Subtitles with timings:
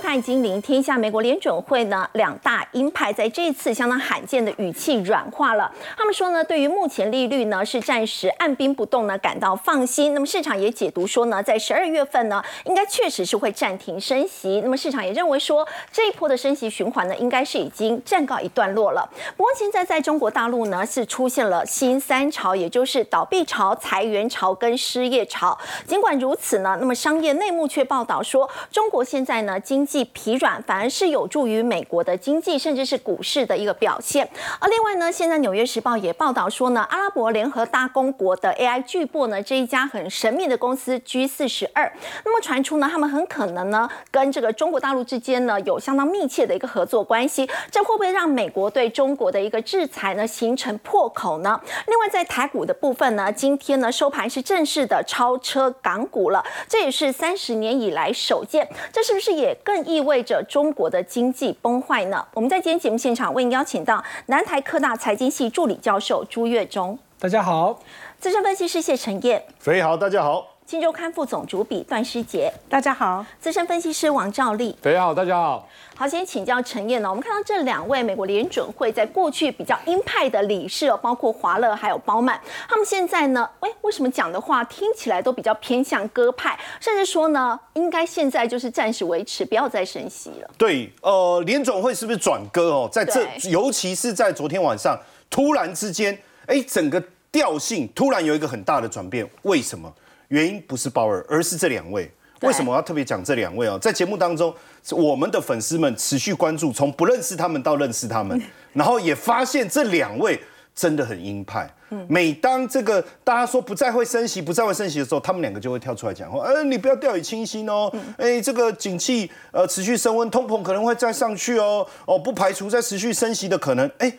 [0.00, 5.70] 看《金陵天下》，美国联准会呢两大鹰派在这一次相当罕见的语气软化了。
[5.96, 10.14] 他们说呢，对于目前利率呢是暂时按兵不动呢感到放心。
[10.14, 14.62] 那么市场也解读说呢，在十二月份呢应该确实是会暂停升息。
[14.62, 19.06] 那么市场也认为说这一波的升息循环呢应该是已经暂告一段落了。
[19.36, 25.56] 不过现在在中国大陆呢是出现了新三潮，也就是倒闭潮、裁员潮跟失业潮。
[25.86, 34.28] 尽管如此呢，那么商业内幕却报道说，中国现在呢经既疲软，反而是有助于美国的经济，甚至是股市的一个表现。
[34.60, 41.92] 而另外呢，现在《纽约时报》也报道说呢，阿拉伯联合大公国的 AI 巨擘呢，这一家很神秘的公司 G 四十二，
[42.24, 47.50] 那么传出呢，他们很可能呢，跟这个中国大陆之间呢，有相当密切的一个合作关系。
[47.72, 51.60] 这会不会让美国对中国的一个制裁呢，形成破口呢？
[51.88, 58.68] 另外，在台股的部分呢，今天呢收盘是正式的超车港股了，这也是三十年以来首见。
[58.92, 62.26] 这是不是也更意味着中国的经济崩坏呢？
[62.34, 67.78] 我们在今天节目现场为您邀请到南台科大财经系助理教授朱月忠，大家好；
[68.18, 75.68] 资深分析师谢晨燕，肥好，大家好；金周刊副总主笔段诗杰，大家好；资深分析师王兆力，大家好，大家好。
[75.96, 77.10] 好，先请教陈燕呢。
[77.10, 90.48] 我们看到这两位美国联准会在过去比较鹰派的理事哦，包括华勒还有鲍曼，他们现在呢，哎，为什么讲的话听起来都比较偏向鸽派，甚至说呢，应该现在就是暂时维持，不要再升息了。
[90.56, 92.88] 对，呃，联准会是不是转鸽哦？
[92.92, 94.96] 在这，尤其是在昨天晚上，
[95.28, 99.28] 突然之间，哎，整个调性突然有一个很大的转变。
[99.42, 99.92] 为什么？
[100.30, 102.10] 原因不是鲍尔，而是这两位。
[102.42, 103.78] 为什么我要特别讲这两位哦？
[103.78, 104.54] 在节目当中，
[104.92, 108.40] 我们的粉丝们持续关注，从不认识他们到认识他们，
[108.72, 110.40] 然后也发现这两位
[110.74, 111.68] 真的很鹰派。
[112.08, 123.90] 每当这个大家说不再会升息、不再会升息的时候，他们两个就会跳出来讲话：，呃，你不要掉以轻心哦，哎，这个景气呃持续升温，通膨可能会再上去哦，哦，不排除再持续升息的可能。
[123.98, 124.10] 哎，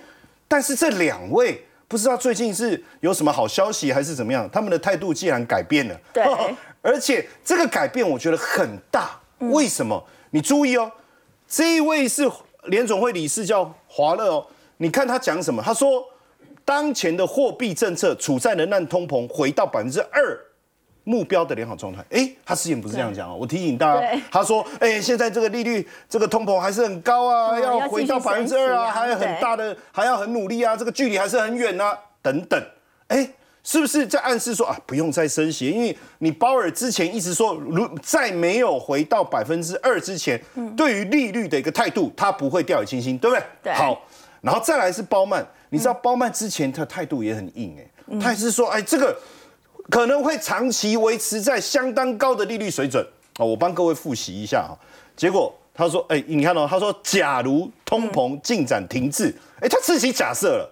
[0.47, 5.99] 但是这两位不知道最近是有什么好消息还是怎么样，他们的态度既然改变了。
[6.13, 6.23] 对。
[6.81, 10.01] 而且这个改变我觉得很大，为什么？
[10.29, 10.89] 你注意哦，
[11.45, 12.23] 这一位是
[12.67, 14.47] 联总会理事叫华勒哦，
[14.77, 15.61] 你看他讲什么？
[15.61, 16.01] 他说，
[16.63, 20.39] 当前的货币政策处在能让通膨回到百分之二
[21.03, 22.03] 目标的良好状态。
[22.09, 32.61] 哎，他之前不是这样讲哦，我提醒大家，他说，哎，现在这个利率，这个通膨还是很高啊，要回到百分之二啊，还有很大的，还要很努力啊，这个距离还是很远啊，等等，
[33.07, 33.29] 哎。
[33.63, 35.69] 是不是在暗示说啊，不用再升息？
[35.69, 40.41] 因为你鲍尔之前一直说，如在没有回到百分之二之前，
[40.75, 43.45] 对于利率的一个态度，他不会掉以轻心，对不对？
[43.65, 43.73] 对。
[43.73, 44.01] 好，
[44.41, 49.15] 然后再来是鲍曼，你知道鲍曼之前他态度也很硬哎，他也是说，哎，这个
[49.89, 53.05] 可能会长期维持在相当高的利率水准。
[53.37, 53.45] 啊。
[53.45, 54.77] 我帮各位复习一下哈，
[55.15, 60.67] 结果他说，哎，你看到他说，假如通膨进展停滞，哎，他自己假设了。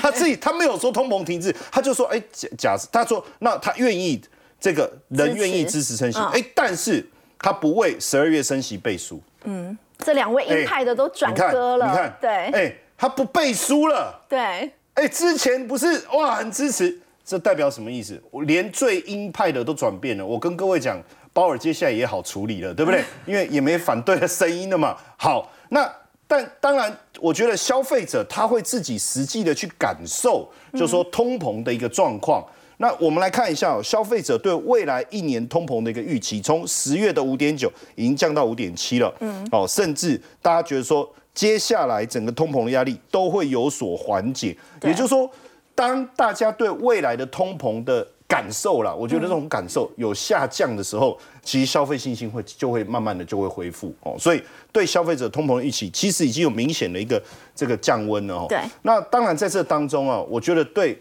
[0.00, 4.22] 他自己他没有说通膨停滞，他就说哎假假设他说那他愿意
[4.60, 7.04] 这个人愿意支持升息哎，但是
[7.36, 9.20] 他不为十二月升息背书。
[9.42, 16.96] 嗯，这两位鹰派的都转割了，你看对，哎他不背书了，对，哎之前不是哇很支持，
[17.26, 18.22] 这代表什么意思？
[18.30, 20.24] 我连最鹰派的都转变了。
[20.24, 20.96] 我跟各位讲，
[21.32, 23.04] 鲍尔接下来也好处理了，对不对？
[23.26, 24.96] 因为也没反对的声音了嘛。
[25.16, 25.92] 好，那。
[26.28, 32.44] 但当然，我觉得消费者他会自己实际的去感受，就说通膨的一个状况。
[32.78, 39.14] 那我们来看一下，消费者对未来一年通膨的一个预期，从十月的五点九已经降到五点七了。
[39.20, 44.56] 嗯，哦，甚至大家觉得说，接下来整个通膨的压力都会有所缓解。
[44.82, 45.30] 也就是说，
[45.76, 54.42] 当大家对未来的通膨的感受啦，我觉得这种感受有下降的时候，其实消费信心会就会慢慢的就会恢复哦，所以
[54.72, 57.22] 对消费者通膨的预期，其实已经有明显的一个
[57.54, 58.46] 这个降温了哦。
[58.48, 58.58] 对。
[58.82, 60.98] 那当然在这当中啊，我觉得对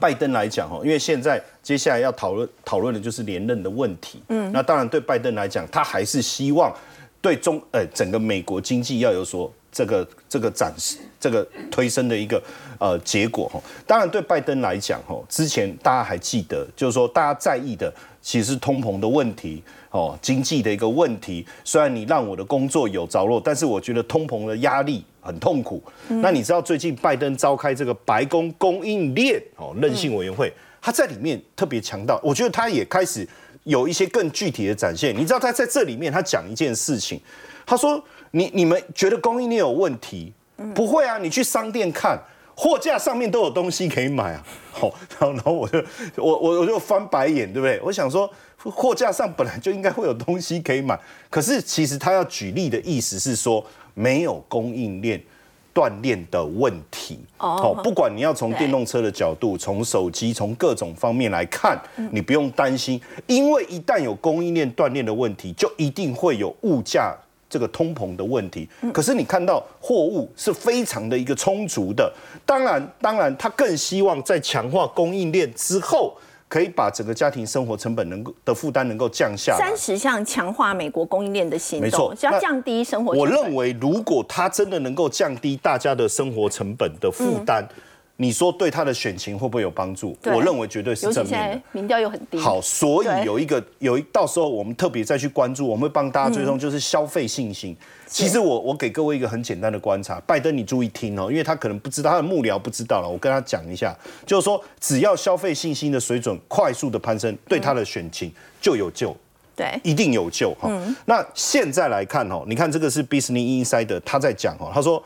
[0.00, 4.22] 拜登来讲哦，因为现在接下来要讨论讨论的就是连任的问题。
[4.28, 4.50] 嗯。
[4.52, 6.72] 那当然对拜登来讲，他还是希望
[7.20, 9.52] 对中呃整个美国经济要有所。
[9.72, 12.40] 这个这个展示，这个推升的一个
[12.78, 17.90] 呃结果哈，当然对拜登来讲哈，之前大家还记得，就是说大家在意的
[18.20, 21.46] 其实是通膨的问题哦，经济的一个问题。
[21.64, 25.82] 虽然你让我的工作有着落，但是我觉得通膨的压力很痛苦。
[26.08, 30.52] 那你知道最近拜登召开这个白宫供应链哦韧性委员会，
[30.82, 33.26] 他在里面特别强调，我觉得他也开始
[33.64, 35.16] 有一些更具体的展现。
[35.16, 37.18] 你知道他在这里面他讲一件事情，
[37.64, 38.04] 他说。
[38.32, 40.32] 你你们觉得供应链有问题？
[40.74, 42.18] 不会啊，你去商店看，
[42.54, 44.44] 货架上面都有东西可以买啊。
[44.72, 45.82] 好，然后然后我就
[46.16, 47.80] 我我我就翻白眼，对不对？
[47.82, 50.98] 我想说货架上本来就应该会有东西可以买，
[51.30, 53.64] 可是其实他要举例的意思是说
[53.94, 55.22] 没有供应链。
[55.74, 61.80] 锻炼的问题哦，不管你要从电动车的角度，从手机，从各种方面来看，
[62.10, 67.16] 你不用担心，因为一旦有供应链锻炼的问题，就一定会有物价
[67.52, 68.66] 这个通膨的问题。
[68.90, 72.10] 可是你看到货物是非常的一个充足的，
[72.46, 76.14] 当然，当然，他更希望在强化供应链之后。
[76.52, 79.56] 可以把整个家庭生活成本能够的负担能够降下。
[79.56, 83.14] 三十项强化美国供应链的行动，没错，要降低生活。
[83.14, 87.66] 我认为，如果它真的能够降低大家的生活成本的负担。
[88.16, 90.16] 你说对他的选情会不会有帮助？
[90.24, 91.62] 我认为绝对是正面的。
[91.72, 92.38] 民调又很低。
[92.38, 97.76] 好，所以有一个有一到时候我们特别再去关注，我们会帮大家追踪，就是消费信心。
[98.06, 108.30] 其实我我给各位一个很简单的观察，拜登你注意听哦，因为他可能不知道，他的幕僚不知道了，我跟他讲一下，就是说只要消费信心的水准快速的攀升，对他的选情
[108.60, 109.16] 就有救，
[109.56, 110.70] 对，一定有救哈。
[111.06, 115.02] 那现在来看哦，你看这个是 Business Insider 他在讲哦，他说。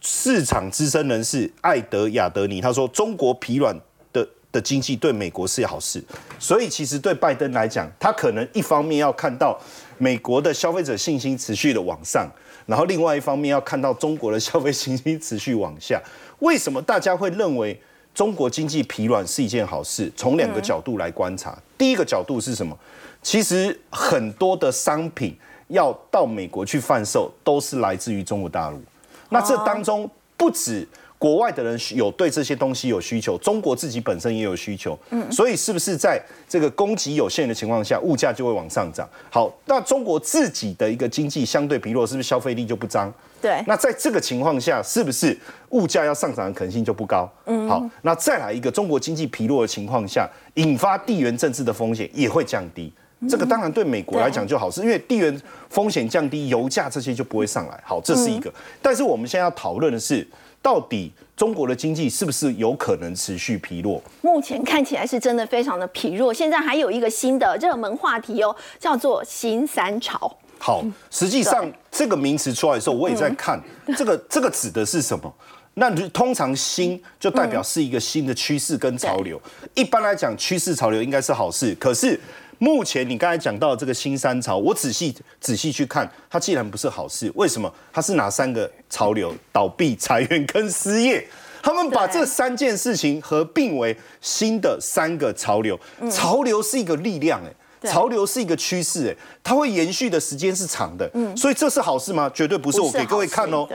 [0.00, 3.78] 市场资深人士艾德亚德尼他说：“中国疲软
[4.12, 6.02] 的的经济对美国是好事，
[6.38, 9.60] 所以其实对拜登来讲，他可能一方面要看到
[9.98, 12.26] 美国的消费者信心持续的往上，
[12.64, 16.00] 然后另外一方面要看到中国的消费信心持续往下。
[16.38, 17.78] 为什么大家会认为
[18.14, 20.10] 中国经济疲软是一件好事？
[20.16, 21.56] 从两个角度来观察。
[21.76, 22.74] 第一个角度是什么？
[23.22, 25.36] 其实很多的商品
[25.68, 28.82] 要到美国去贩售，都是来自于中国大陆。”
[29.30, 30.86] 那这当中不止
[31.18, 36.18] 国外的人有对这些东西有需求，中国自己本身也有需求，嗯，所以是不是在
[36.48, 39.06] 这个供给有限的情况下，物价就会往上涨？
[39.30, 43.12] 好，那中国自己的一个经济相对疲弱，是不是消费力就不彰？
[43.42, 43.62] 对。
[43.66, 45.38] 那在这个情况下，是不是
[45.70, 47.30] 物价要上涨的可能性就不高？
[47.44, 47.68] 嗯。
[47.68, 52.90] 好，那再来一个中国经济疲弱的情况下，引发地缘政治的风险也会降低。
[53.28, 57.78] 这个当然对美国来讲就好，是因为地缘风险降低，油价这些就不会上来。
[57.84, 58.50] 好，这是一个。
[58.80, 60.26] 但是我们现在要讨论的是，
[60.62, 64.02] 到底中国的经济是不是有可能持续疲弱？
[64.22, 66.32] 目前看起来是真的非常的疲弱。
[66.32, 70.34] 现在还有一个新的热门话题哦，叫做“新三潮”。
[70.58, 73.60] 好，实际上这个名词出来的时候，我也在看
[73.98, 75.30] 这个这个指的是什么？
[75.74, 79.38] 那就通常新就代表是一个新的趋势跟潮流。
[79.74, 82.18] 一般来讲，趋势潮流应该是好事，可是。
[82.60, 87.72] 目前你刚才讲到这个新三潮，我仔细仔细去看，它既然不是好事，为什么？
[87.90, 89.34] 它是哪三个潮流？
[89.50, 91.26] 倒闭、裁员跟失业，
[91.62, 95.78] 他们把这三件事情合并为新的三个潮流。
[96.10, 102.30] 潮流是一个力量，哎，潮流是一个趋势，哎，它会延续的时间是长的，嗯，所以这是好事吗？
[102.34, 102.78] 绝对不是。
[102.78, 103.66] 我给各位看哦。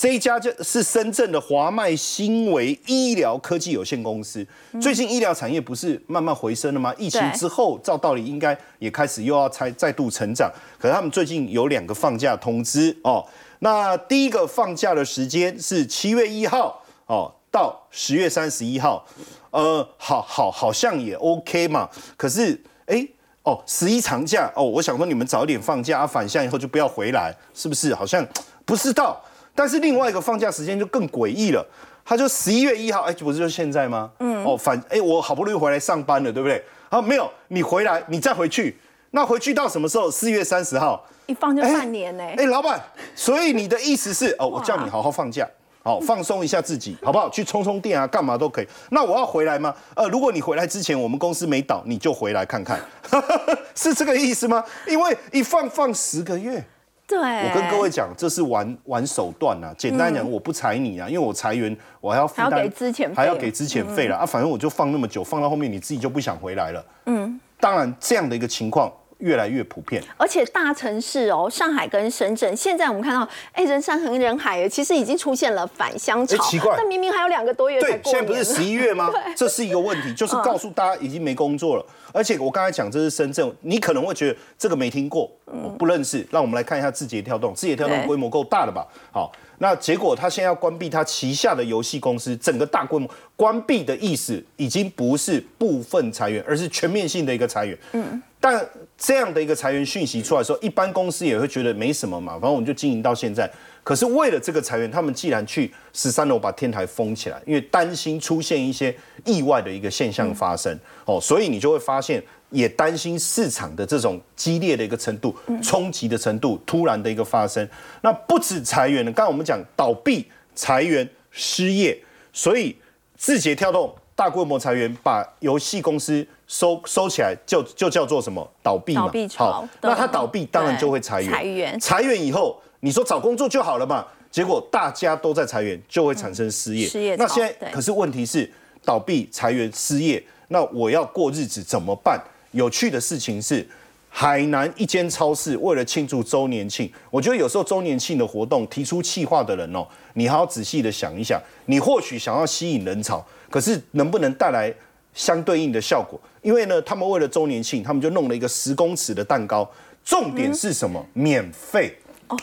[0.00, 4.46] 这一家就是深圳的华迈新维医疗科技有限公司。
[4.80, 6.94] 最近医疗产业不是慢慢回升了吗？
[6.96, 10.50] 疫情之后，照道理应该也开始又要再再度成长。
[10.78, 13.22] 可是他们最近有两个放假通知哦。
[13.58, 19.06] 那第一个放假的时间是七月一号哦到十月三十一号。
[19.50, 21.86] 呃，好好好像也 OK 嘛。
[22.16, 23.06] 可是哎
[23.42, 27.94] 哦十一长假哦，我想说你们早点放假啊，返乡以后就不要回来，是不是？
[27.94, 28.26] 好像
[28.64, 29.22] 不知道。
[29.60, 31.62] 但是另外一个放假时间就更诡异了，
[32.02, 34.10] 他就十一月一号，哎，不是就现在吗？
[34.20, 36.64] 嗯，哦，反，哎，我好不容易回来上班了，对不对？
[36.88, 38.78] 啊，没有，你回来，你再回去，
[39.10, 40.10] 那回去到什么时候？
[40.10, 42.24] 四月三十号，一放就半年呢。
[42.38, 42.82] 哎，老板，
[43.14, 45.46] 所以你的意思是，哦，我叫你好好放假，
[45.82, 47.28] 好放松一下自己， 好不好？
[47.28, 48.68] 去充充电啊，干嘛都可以。
[48.88, 49.74] 那我要回来吗？
[49.94, 52.80] 呃，如果你回来之前我们公司没倒，你就回来看看，
[53.76, 54.64] 是这个意思吗？
[54.88, 56.64] 因为一放放十个月。
[57.10, 59.74] 对，我跟各位讲，这是玩玩手段啊。
[59.76, 64.24] 简单讲，我不裁你啊，因为我裁员，我还要还要给资遣费，还要给资遣费了啊。
[64.24, 66.84] 反正我就放那么久，放到后面你自己就不想回来了。
[67.06, 68.92] 嗯，当然这样的一个情况。
[69.20, 76.36] 越来越普遍，而且大城市哦，上海跟深圳，现在我们看到，哎，人山人海，其实已经出现了返乡潮。
[76.44, 79.10] 奇怪，那明明还有两个多月对，现在不是十一月吗？
[79.36, 81.86] 这是一个问题，就是告诉大家已经没工作了。
[82.12, 85.30] 而且我刚才讲这是深圳，你可能会觉得这个没听过，
[85.78, 86.26] 不认识。
[86.30, 88.84] 让我们来看一下字节跳动，字节跳动规模够大的吧？
[89.12, 97.78] 好，那结果他现在要关闭他旗下的游戏公司，整个大规模关闭的意思，已经不是部分裁员，而是全面性的一个裁员。
[97.92, 98.20] 嗯。
[98.40, 98.66] 但
[98.96, 103.50] 这样的一个裁员讯息出来的时候，一般公司也会觉得没什么嘛，反正我们就经营到现在。
[103.82, 108.94] 可是为了这个裁员，他们既然去十三楼把天台封起来，因为担心出现一些
[109.24, 117.66] 意外的一个现象发生哦，所以你就会发现，也担心市场的这种激烈的一个程度、冲击的程度突然的一个发生。
[118.02, 121.98] 那不止裁员了，刚才我们讲倒闭、裁员、失业，
[122.32, 122.76] 所以
[123.16, 129.06] 字节跳动大规模裁员，把游戏公司收收起来，就就叫做什么倒闭嘛。
[129.06, 131.30] 闭好，那它倒闭当然就会裁员。
[131.30, 134.04] 裁员裁员以后，你说找工作就好了嘛？
[134.32, 136.88] 结果大家都在裁员，就会产生失业。
[136.88, 138.50] 嗯失业那现在可是问题是
[138.84, 142.20] 倒闭、裁员、失业，那我要过日子怎么办？
[142.50, 143.64] 有趣的事情是。
[144.12, 154.74] 海南一间超市为了庆祝周年庆，我觉得有时候周年庆的活动提出企划的人哦，你还要仔细的想一想，你或许想要吸引人潮，可是能不能带来
[155.14, 156.20] 相对应的效果？
[156.42, 159.68] 因为呢，他们为了周年庆，他们就弄了一个十公尺的蛋糕，
[160.04, 161.04] 重点是什么？
[161.12, 161.94] 免费，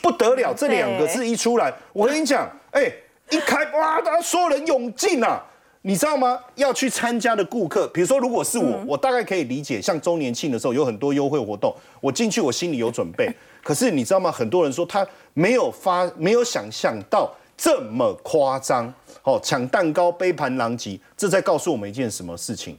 [0.01, 0.53] 不得了！
[0.53, 2.91] 这两个字一出来，我跟你讲，哎，
[3.29, 5.43] 一开哇，大家所有人涌进啊！
[5.83, 6.37] 你知道吗？
[6.55, 13.33] 要去参加的顾客，比如说如果是我，我大概可以理解，像周年庆的时候有很多优惠活动，我进去我心里有准备。
[13.63, 14.29] 可是你知道吗？
[14.31, 18.93] 很多人说他没有发，没有想象到这么夸张。
[19.23, 22.77] 哦，抢蛋糕、杯盘狼藉，这在告诉我们一件什么事情？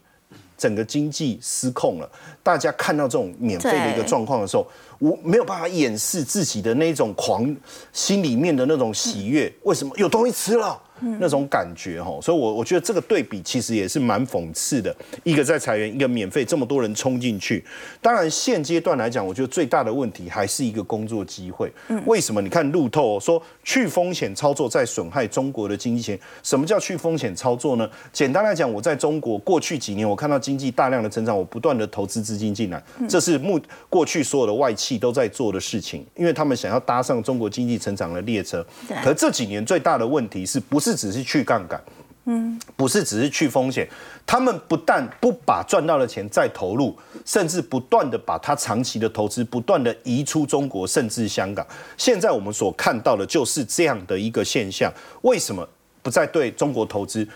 [0.56, 2.10] 整个经济失控了。
[2.42, 4.66] 大家看到这种免费的一个状况的时候，
[4.98, 7.54] 我没有办法掩饰自己的那种狂，
[7.92, 9.52] 心里面的那种喜悦。
[9.62, 10.82] 为什么有东西吃了？
[11.20, 14.92] 那种感觉哈，所以，我我觉得这个对比其实也是蛮讽刺的。
[15.22, 17.64] 一个在裁员，一个免费，这么多人冲进去。
[18.02, 21.72] 当然，现阶段来讲，我觉得最大的问题还是一个工作机会。
[22.06, 22.42] 为什么？
[22.42, 26.18] 你看路透说去风险操作在损害中国的经济前。
[26.42, 27.88] 什么叫去风险操作呢？
[28.12, 38.64] 简单来讲，我在中国过去几年，我看到经济大量的成长，我不断的投资资金进来，这是目过去所有的外企都在做的事情，因为他们想要搭上中国经济成长的列车。
[39.02, 41.82] 可这几年最大的问题是不是只是去杠杆？
[42.26, 43.88] 嗯，不是只是去风险，
[44.26, 51.66] 他们不但不把赚到的钱再投入，甚至不断的把它长期的投资不断的移出中国，甚至香港。
[51.96, 54.92] 现在我们所看到的就是这样的一个现象。
[55.22, 55.66] 为什么
[56.02, 57.26] 不再对中国投资？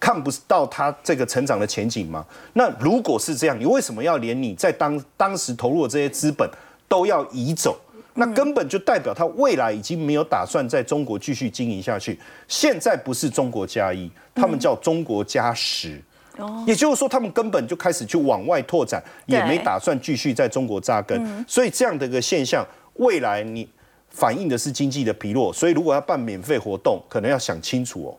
[0.00, 2.24] 看不到它这个成长的前景吗？
[2.54, 6.48] 那如果是这样，你为什么要连你在当当时投入的这些资本
[6.90, 7.78] 都要移走？
[8.14, 12.18] 那根本就代表他未来已经没有打算在中国继续经营下去。
[12.48, 16.02] 现在不是中国加一，他们叫中国加十。
[16.66, 21.44] 也就是说，他们根本就开始去往外拓展，也没打算继续在中国扎根。
[21.46, 23.68] 所以这样的一个现象，未来你
[24.08, 25.52] 反映的是经济的疲弱。
[25.52, 28.10] 所以如果要办免费活动，可能要想清楚哦。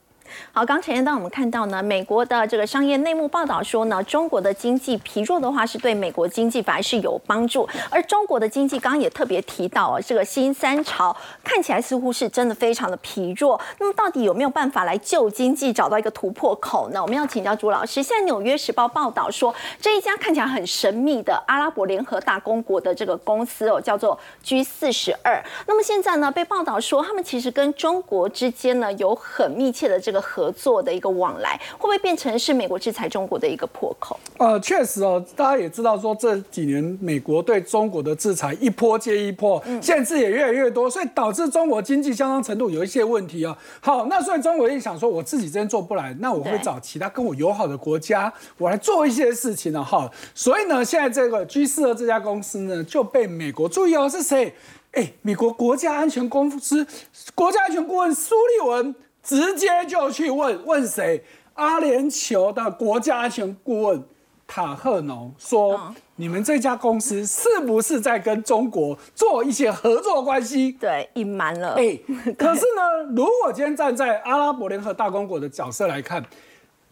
[0.52, 7.68] 好，刚才当我们看到呢，美国的这个商业内幕报道说呢，中国的经济疲弱的话，是对美国经济反而是有帮助。
[7.90, 13.60] 而中国的经济刚刚也特别提到哦，这个新三潮看起来似乎是真的非常的疲弱。
[13.80, 17.02] 那么到底有没有办法来救经济，找到一个突破口呢？
[17.02, 18.02] 我们要请教朱老师。
[18.02, 25.44] 现在《纽约时报》报道说，这一家看起来很神秘的阿拉伯联合大公国的这个公司哦，叫做 G 四十二。
[25.68, 30.21] 那么现在呢，被报道说他们其实跟中国之间呢有很密切的这个。
[30.22, 34.20] 合作的一个往来，会不会变成是美国制裁中国的一个破口？
[34.38, 43.58] 呃，确实哦，大家也知道说这几年美国对中国的制裁一波接一波，限制也越来越多，所以导致中国经济相当程度有一些问题啊。
[43.80, 50.10] 好，那所以中国一想说，我自己这边做不来，那我会找其他跟我友好的国家，我来做一些事情了哈。
[50.36, 54.54] 所以呢，现在这个 G 四的这家公司呢，就被美国注意哦，是谁？
[54.92, 56.86] 哎，美国国家安全公司
[57.34, 58.96] 国家安全顾问苏利文。
[59.24, 61.24] 直接就去问问谁？
[61.56, 64.04] 阿联酋的国家安全顾问
[64.48, 71.76] 塔赫农说：“你们这家公司是不是在跟中国做一些合作关系？”对，隐瞒了。
[71.76, 72.00] 哎，
[72.38, 76.24] 可是呢，如果今天站在阿拉伯联合大公国的角色来看，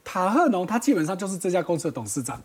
[0.03, 2.39] 塔赫农他基本上就是这家公司的董事长。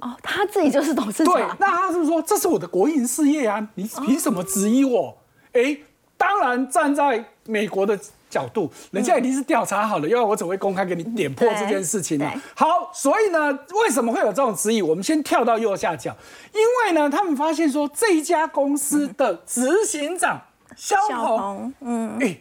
[0.00, 1.34] 哦，他自己就是董事长。
[1.34, 5.16] 对，那他是说这是我的国营事业啊，你凭什么质疑我？
[5.52, 5.78] 哎，
[6.16, 7.98] 当然站在美国的。
[8.30, 12.30] 角度，人家一定是调查好了，要我怎么会公开给你点破这件事情呢？
[12.54, 13.50] 好，所以呢，
[13.82, 14.80] 为什么会有这种质疑？
[14.80, 16.16] 我们先跳到右下角，
[16.54, 20.40] 因为呢，他们发现说这一家公司的执行长
[20.76, 22.38] 肖鹏，嗯，哎，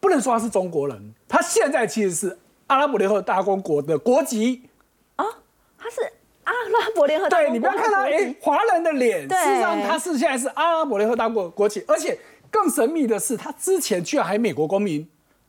[0.00, 4.62] 不能说他是中国人，他现在其实是阿拉伯联合大公国的国籍
[5.14, 5.24] 啊，
[5.78, 6.00] 他是
[6.42, 12.18] 阿拉伯联合对你不要看他哎华人的脸，事实上他是现在是阿拉伯联合大国国籍，而且
[12.50, 15.06] 更神秘的是，他之前居然还美国公民。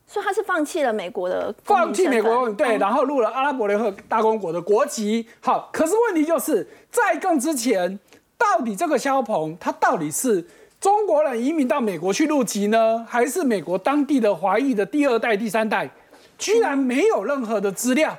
[0.07, 5.25] 所以他是放弃了美国的，放弃美国公民对，然后入了阿拉伯联合大公国的国籍。
[5.39, 7.97] 好，可是问题就是在更之前，
[8.37, 10.45] 到底这个肖鹏他到底是
[10.81, 15.89] 中国人移民到美国去入籍呢，还是美国当地的华裔的第二代、第三代？
[16.37, 18.17] 居然没有任何的资料。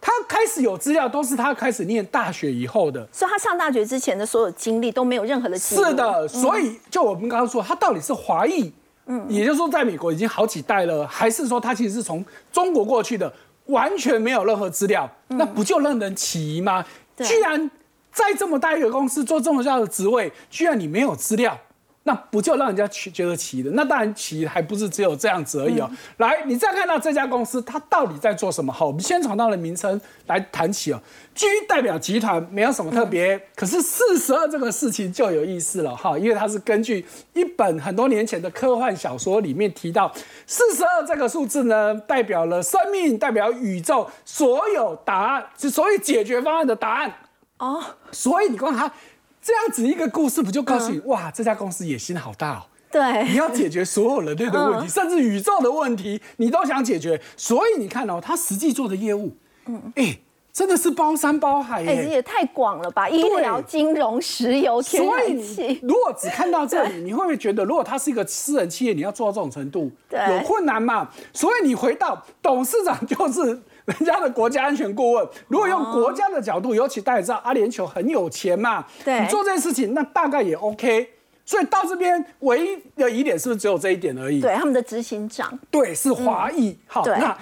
[0.00, 3.06] 他开始有资料，都是他开始念大学以后的。
[3.12, 5.84] 所以他上大学之前的所有经历都没有任何的记录。
[5.84, 8.72] 是的，所以就我们刚刚说，他到底是华裔？
[9.06, 13.32] 嗯，也就是说，在美国已经好几代了，还是说他其实是从中国过去的
[13.66, 16.84] 完全没有任何资料，那不就让人起疑吗？
[17.16, 17.70] 居然
[18.12, 21.58] 在这么大一个公司做这么大的职位，居然你没有资料。
[22.02, 23.70] 那不就让人家去觉得奇的？
[23.72, 25.90] 那当然奇还不是只有这样子而已哦。
[26.16, 28.72] 来，你再看到这家公司，它到底在做什么？
[28.72, 31.00] 好，我们先从它的名称来谈起哦。
[31.34, 33.38] G 代表集团，没有什么特别。
[33.54, 37.04] 可是四十二这个事情就有意思了哈，因为它是根据
[37.34, 40.10] 一本很多年前的科幻小说里面提到，
[40.46, 47.12] 四十二这个数字呢，代表了生命，代表宇宙所有答案，所以解决方案的答案
[47.58, 47.84] 哦。
[48.10, 48.90] 所以你看它。
[49.42, 52.62] 这样子一个故事，不就告诉你哇，这家公司野心好大哦。
[52.92, 57.20] 对，你要解决所有人类的问题，甚至宇宙的问题，你都想解决。
[57.36, 59.32] 所以你看哦，他实际做的业务，
[59.66, 60.18] 嗯，哎，
[60.52, 63.08] 真的是包山包海，哎，也太广了吧？
[63.08, 65.78] 医疗、金融、石油、天然气。
[65.84, 71.08] 如果只看到这里， 你会不会觉得，如果他是一个私人企业，你要做到这种程度，有困难嘛？
[71.32, 73.62] 所以你回到董事长就是。
[73.90, 81.10] 人家的国家安全顾问，如果用国家的角度，尤其大家知道阿联酋很有钱嘛，对，你做这件事情，那大概也 OK。
[81.46, 84.40] 所以到这边唯一的疑点是不是只有这一点而已？
[84.40, 86.78] 对，他们的执行长，对，是华裔。
[86.86, 87.36] 好，那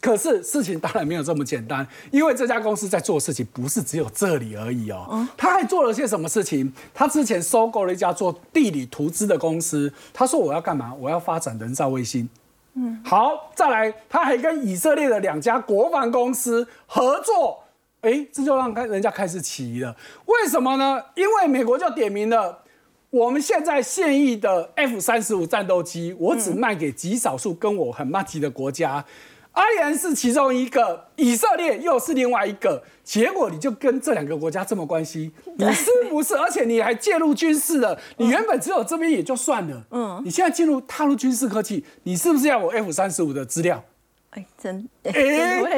[0.00, 5.28] 可是事情当然没有这么简单，因为这家公司在做事情不是只有这里而已哦。
[5.36, 6.72] 他还做了些什么事情？
[6.92, 10.92] 他之前收购了一家做地理图资的公司，他说我要干嘛？
[10.98, 12.28] 我要发展人造卫星。
[12.74, 17.62] 嗯，好，再来，他还跟以色列的两家国防公司合作，
[18.00, 19.94] 哎，这就让开人家开始起疑了。
[20.24, 21.02] 为什么呢？
[21.14, 22.62] 因为美国就点名了，
[23.10, 29.04] 我们现在现役的 F 三十五战斗机，我只卖给极少数跟我很密集的国家。
[29.52, 36.34] 阿联是其中一个，以色列又是另外一个，结果你就跟这两个国家这么关系， 你是不是？
[36.36, 43.84] 而且你还介入军事了，你原本只有这边也就算了，嗯，你现在进入踏入军事科技，你是不是要我 F 三十五的资料？
[44.30, 45.12] 哎，真 哎，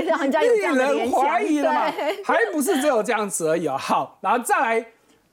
[0.02, 1.92] 让人家令人怀疑了嘛？
[2.24, 3.76] 还不是只有这样子而已啊！
[3.76, 4.86] 好，然后再来，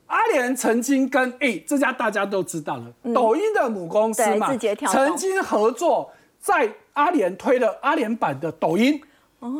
[0.08, 4.52] 阿联曾经跟哎这家大家都知道了，抖音的母公司嘛，
[4.88, 6.12] 曾经合作
[6.42, 6.70] 在。
[6.94, 9.02] 阿联推了阿联版的抖音，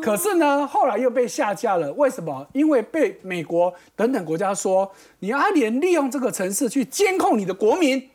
[0.02, 1.90] 可是呢，后来又被下架了。
[1.94, 2.46] 为什么？
[2.52, 8.06] 因为被美国等等国家说，你阿联利用这个城市去监控你的国民。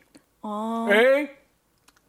[0.42, 1.28] 哦，哎，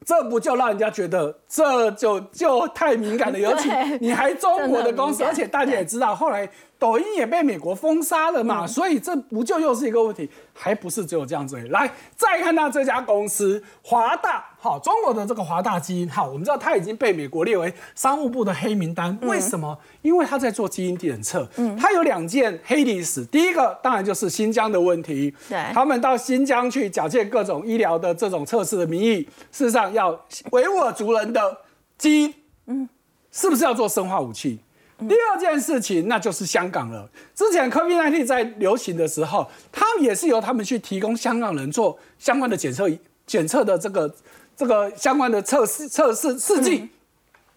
[0.06, 3.39] 这不就让人家觉得这就就太敏感了？
[3.41, 3.67] 尤其
[4.00, 6.48] 你还中国的公司，而且大家也知道，后来。
[6.78, 10.30] 抖音也被美国封杀了嘛，所以这不就又是一个问题？
[10.54, 11.58] 还不是只有这样子？
[11.72, 19.17] 来，再看到这家公司华大，好，中国的这个华大基因，好，我们知道它已经被美国列为商务部的黑名单。
[19.22, 19.78] 为什么？
[20.02, 21.48] 因为它在做基因检测。
[21.56, 23.24] 嗯，它有两件黑历史。
[23.24, 25.34] 第一个当然就是新疆的问题。
[25.48, 30.12] 对，他们到新疆去假借各种医疗的这种测试的名义，事实上要
[30.52, 31.58] 维吾尔族人的
[31.98, 32.34] 基因。
[32.65, 32.89] 嗯，
[33.32, 34.60] 是不是要做生化武器？
[35.08, 37.10] 第二件事情，那就是香港了。
[37.34, 42.89] 之前 COVID-19 在流行的时候，他们也是由他们去提供香港人做相关的检测、
[43.26, 44.13] 检测的这个
[44.60, 46.89] 这个相关的测试、测试试剂，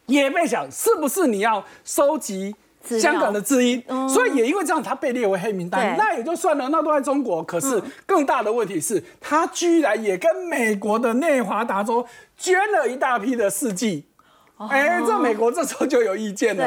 [0.07, 2.55] 也被想是不是你要收集
[3.01, 5.97] 香港的知音，所以也因为这样，他被列为黑名单。
[5.99, 7.43] 那也就算了，那都在中国。
[7.43, 14.07] 可是更大的问题是，他居然也跟美国的内华达州捐了一大批的试剂。
[14.71, 16.65] 哎，这美国这时候就有意见了。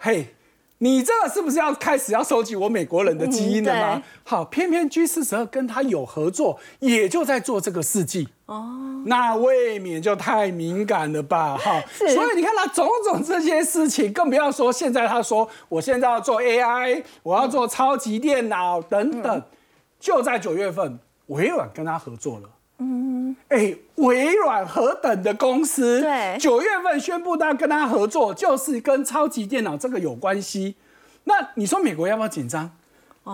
[0.00, 0.34] 嘿，
[0.82, 4.02] 你这个是不是要开始要收集我美国人的基因了吗？
[4.24, 8.28] 好，偏偏 G 四十二跟他有合作，也就在做这个试剂。
[8.46, 11.58] 哦，那未免就太敏感了吧？
[11.58, 19.42] 哈， 所以你看他种种这些事情，更不要说现在他说我现在要做 AI，我要做超级电脑等等，
[20.00, 22.48] 就在九月份，微软跟他合作了。
[22.80, 30.74] 嗯，哎，微软何等的公司，对，九月份宣布他跟他合作，就是跟超级电脑这个有关系。
[31.24, 32.70] 那你说美国要不要紧张？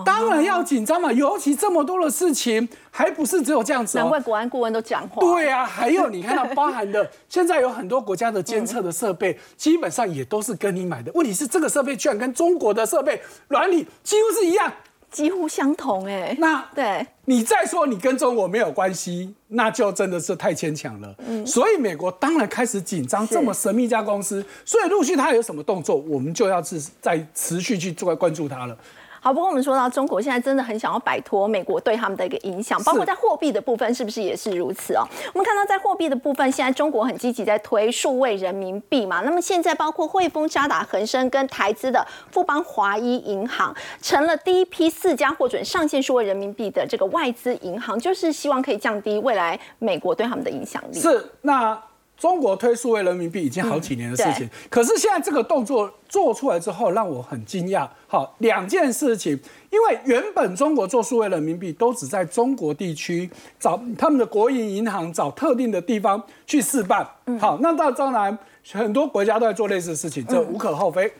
[0.05, 3.97] 当然要紧张嘛，尤其这么多的事情，还不是只有这样子。
[3.97, 5.21] 难怪国安顾问都讲话。
[5.21, 11.09] 对啊，还有你看到包含的， 现在有很多国家的监测的设备，基本上也都是跟你买的。
[11.15, 14.71] 问题是这个设备居然跟中国的设备原理几乎是一样。
[15.11, 21.15] 几乎相同哎，那对你再说你跟中国没有关系，那就真的是太牵强了。
[21.19, 28.77] 嗯，所以美国当然开始紧张，这么神秘一家公司，所以陆续它有什么动作，我们就要是在持续去做关注它了。
[29.19, 35.03] 好，不过我们说到中国现在真的很想要摆脱美国对他们的一个影响，包括在货币的部分，是不是也是如此哦？
[35.33, 39.21] 我们看到在货币的部分，现在中国很积极在推数位人民币嘛。
[39.21, 50.99] 那么现在包括汇丰、渣打、恒生跟台资的富邦华一银行，成了第一批四家获准上线数位人民币的这个外资银行，就是希望可以降低未来美国对他们的影响力。
[50.99, 51.77] 是那。
[52.17, 57.87] 中国推数位人民币已经好几年的事情，可是现在这个动作做出来之后，让我很惊讶。
[58.07, 67.07] 好，两件事情，因为原本中国做数位人民币都只在中国地区找他们的国营银行找特定的地方去试办。
[67.39, 68.35] 好，那到当然
[68.71, 71.13] 很多国家都在做类似的事情，这无可厚非。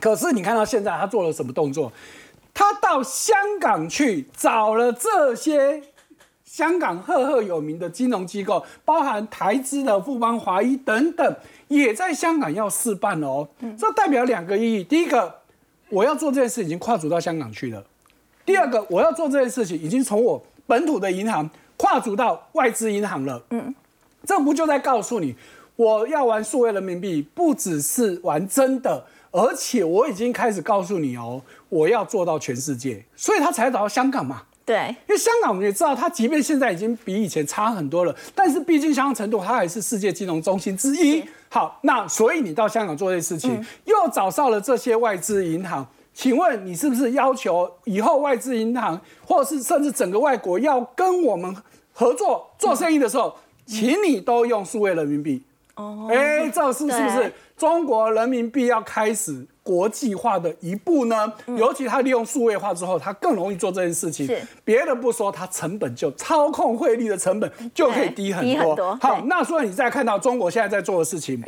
[0.00, 1.92] 可是你看到现在他做了什么动作？
[2.54, 5.82] 他到香港去找了这些。
[6.54, 11.36] 香港赫赫有名的金融机构，包含台资的富邦、华谊等等，
[11.66, 13.48] 也在香港要试办哦。
[13.76, 15.40] 这代表两个意义：第一个，
[15.88, 17.82] 我要做这件事已经跨足到香港去了；
[18.46, 23.42] 第二个，我要做这件事情已经从我本土的银行跨足到外资银行了。
[23.50, 23.74] 嗯，
[24.24, 25.34] 这不就在告诉你，
[25.74, 34.44] 我要玩数位人民币，不只是玩真的，而且我已经开始告诉你哦，我要做到全世界，所以他才找到香港嘛。
[34.66, 41.22] 对，因为香港我们也知道，它即便现在已经比以前差很多了，但是毕竟相当程度，它还是世界金融中心之一。
[41.50, 51.54] 好，那所以你到香港做这些事情，又找上了这些外资银行，请问你是不是要求以后外资银行，或者是甚至整个外国要跟我们
[51.92, 55.42] 合作做生意的时候，请你都用数位人民币？
[55.74, 59.46] 哦，哎，这是是不是中国人民币要开始？
[59.64, 64.30] 国际化的一步呢，尤其它利用数位化之后，它更容易做这件事情。
[64.62, 68.94] 别的不说，它成本就操控汇率的成本就可以低很多。
[69.00, 71.42] 好，那所以你再看到中国现在在做的事情，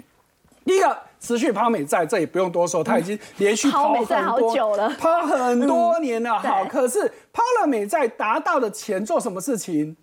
[0.65, 4.07] 第一个持续抛美债，这也不用多说，它已经连续抛很
[4.39, 6.39] 多，抛很多年了。
[6.39, 9.95] 好，可是抛了美债达到的钱做什么事情？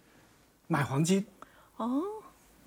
[0.67, 1.26] 买黄金。
[1.78, 2.04] 哦，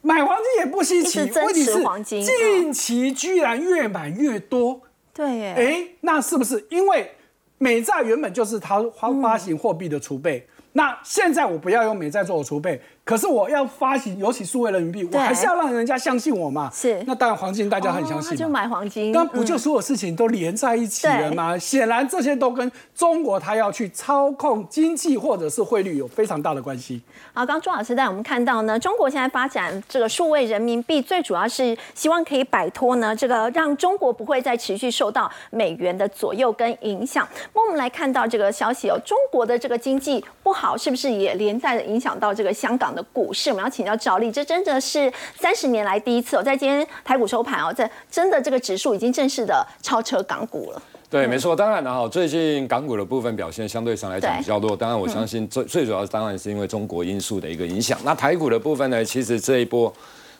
[0.02, 1.85] 买黄金也不稀奇，问题是
[2.24, 4.80] 近期居然越买越多。
[5.16, 7.11] 对，哎，那是不是因为
[7.57, 10.46] 美债原本就是它发发行货币的储备？
[10.72, 12.79] 那现在我不要用美债做我储备。
[13.07, 16.69] 可是我要发行，尤其数位人民币，我还是要让人家相信我嘛。
[16.75, 19.12] 是，那当然黄金大家很相信，就买黄金。
[19.12, 21.57] 那不就所有事情都连在一起了吗？
[21.57, 27.01] 显然这些都跟中国它要去操控经济或者是汇率有非常大的关系。
[27.33, 37.25] 好，刚朱老师带我们看到呢，中国现在发展这个数位人民币，最主要是希望可以摆脱呢这个让中国不会再持续受到美元的左右跟影响。
[37.55, 42.95] 那我们来看到这个消息哦，中国的这个经济不好，是不是也连带的影响到这个香港？
[42.96, 50.82] 的股市，我们要请教赵丽，这真的是三十年来第一次哦，在今天台股收盘哦，在真的这个指数已经正式的超车港股了。
[51.09, 57.96] 对，没错，当然了哈，最近港股的部分表现相对上来讲比较弱，当然我相信最最主要当然是因为中国因素的一个影响。
[58.02, 59.92] 那台股的部分呢，其实这一波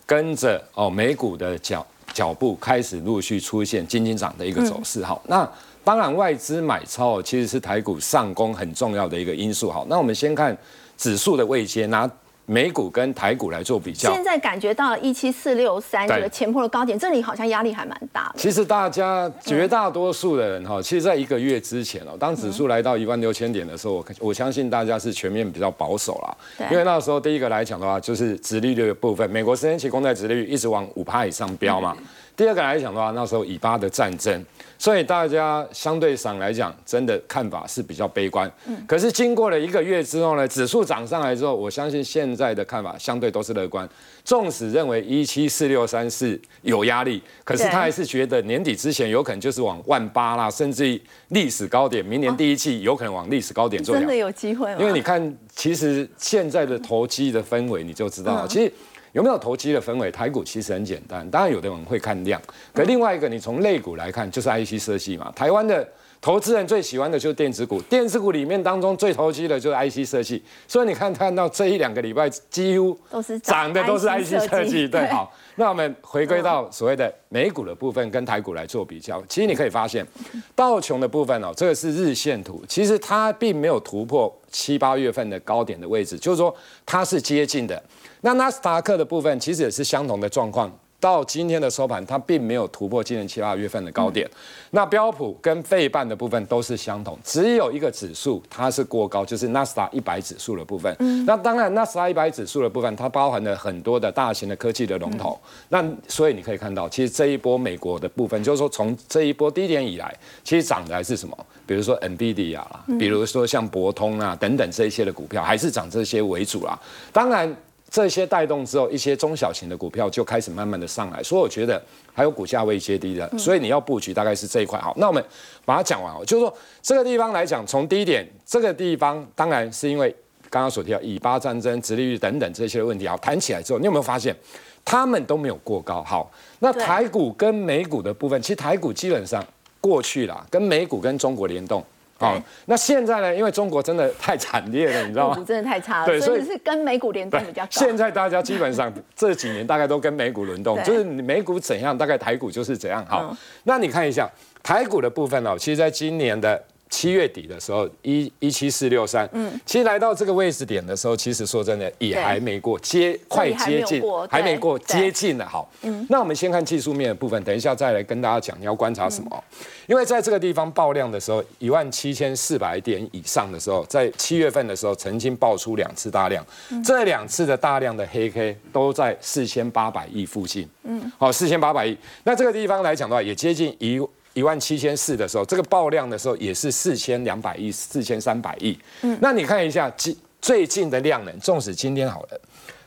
[0.04, 5.04] 跟着哦美股的脚脚步开始陆续出现金金涨的一个走势。
[5.04, 5.48] 好，那
[5.84, 9.70] 当然外资买超其实是台股上攻很重要的一个因素。
[9.70, 10.56] 好，那我们先看
[10.98, 12.10] 指数的位阶拿。
[12.46, 18.35] 美股跟台股来做比较，现在感觉到了一七四六三这个前破的高点，这里好像压力还蛮大的。
[18.37, 26.37] 其实大家绝大多数的人哈，其实在一个月之前哦，当指数来到一万六千点的时候，我我相信大家是全面比较保守啦。
[26.70, 31.96] 因为那时候第一个来讲的话，就是殖利率的部分，美国十年期公债殖利率一直往五趴以上飙嘛。
[32.37, 34.44] 第二个来讲的话，那时候以巴的战争。
[34.79, 38.51] 所以大家相对上来讲，真的看法是比较悲观。
[38.66, 38.77] 嗯。
[38.87, 43.88] 可是经过了一个月之后呢，指数涨上来之后，我相信现在的看法相对都是乐观。
[44.22, 53.94] 纵使认为一七四六三四有压力，可是他还是觉得年底之前有可能就是往万八啦，甚至于历史高点，明年第一季有可能往历史高点做。
[53.96, 54.77] 真的有机会吗？
[54.79, 58.70] 因为你看，其实现在的投机的氛围，你就知道，其实。
[59.16, 60.12] 有没有投机的氛围？
[60.12, 62.38] 台股其实很简单，当然有的人会看量，
[62.74, 65.33] 可另外一个你从类股来看，就是 IC 设计嘛。
[65.35, 65.88] 台湾的
[66.20, 70.42] 投资人最喜欢的就是电子股，电子股里面当中最投机的就是 IC 设计。
[70.68, 75.33] 所以你看看到这一两个礼拜几乎都是涨的都是 IC 设计，对，好。
[75.55, 80.07] 那我们回归到所谓的美股的部分跟台股来做比较，其实你可以发现
[80.55, 87.83] 道琼的部分哦，这个是日线图，其实它并没有突破七八月份的高点的位置，就是说它是接近的。
[88.26, 90.68] 那纳斯达克的部分其实也是相同的状况。
[90.98, 94.28] 到今天的收盘，它并没有突破今年七八月份的高点。
[94.70, 100.92] 那标普跟费半的部分都是相同，只有一个指数它是过高，就是纳斯达一百指数的部分。
[101.24, 105.38] 那当然，纳斯达一百指数的部分，它包含了很多的大型的科技的龙头。
[105.68, 110.12] 那所以你可以看到，其实这一波美国的部分，就是说从这一波低点以来，
[110.42, 111.36] 其实涨的还是什么？
[111.66, 116.76] 比如说 NVIDIA 啦，比如说像博通啊等等这一些的股票，还是涨这些为主啦。
[117.12, 117.54] 当然。
[117.96, 121.82] 这些带动之后，一些中小型的股票就开始慢慢的上来，所以我觉得
[122.12, 124.78] 还有股价未接低的，所以你要布局大概是这一块。
[124.78, 125.24] 好，那我们
[125.64, 130.14] 把它讲完哦，就是说这个地方来讲，从低点这个地方，当然是因为
[130.50, 134.37] 刚刚所提到以巴战争、殖利率等等这些问题，好谈起来之后，你有没有发现
[134.85, 136.02] 他们都没有过高。
[136.02, 139.42] 好，那台股跟美股的部分，其实台股基本上
[139.80, 141.82] 过去啦，跟美股跟中国联动。
[142.18, 143.35] 好对，那现在呢？
[143.35, 145.42] 因为中国真的太惨烈了，你知道吗？
[145.46, 147.68] 真的太差了， 对所以是跟美股联动比较高。
[147.70, 153.05] 现在大家基本上这几年大概都跟美股轮动，就是你美股怎样，大概台股就是怎样。
[153.07, 154.31] 好，嗯那你看一下
[154.62, 156.62] 台股的部分哦，其实在今年的。
[156.88, 165.46] 七月底的时候，一一七四六三，嗯，其实来到这个位置点的时候，其实说真的也对还没过接，快接近过，还没过，对接近了。
[165.46, 165.68] 好，
[166.09, 169.42] 那我们先看技术面的部分，等一下再来跟大家讲你要观察什么哦。
[169.87, 176.44] 因为在这个地方爆量的时候，一万七千四百点以上的时候，在七月份的时候曾经爆出两次大量，
[176.85, 181.96] 这两次的大量的黑 K 都在四千八百亿附近，嗯，好，四千八百亿。
[182.25, 184.01] 那这个地方来讲的话，也接近一。
[184.37, 188.79] 一万七千四的时候，这个爆量的时候也是四千两百亿、四千三百亿。
[189.01, 192.40] 嗯，那你看一下最最近的量能，纵使今天好了，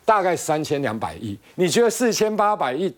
[0.06, 2.94] 大概三千两百亿，你觉得四千八百亿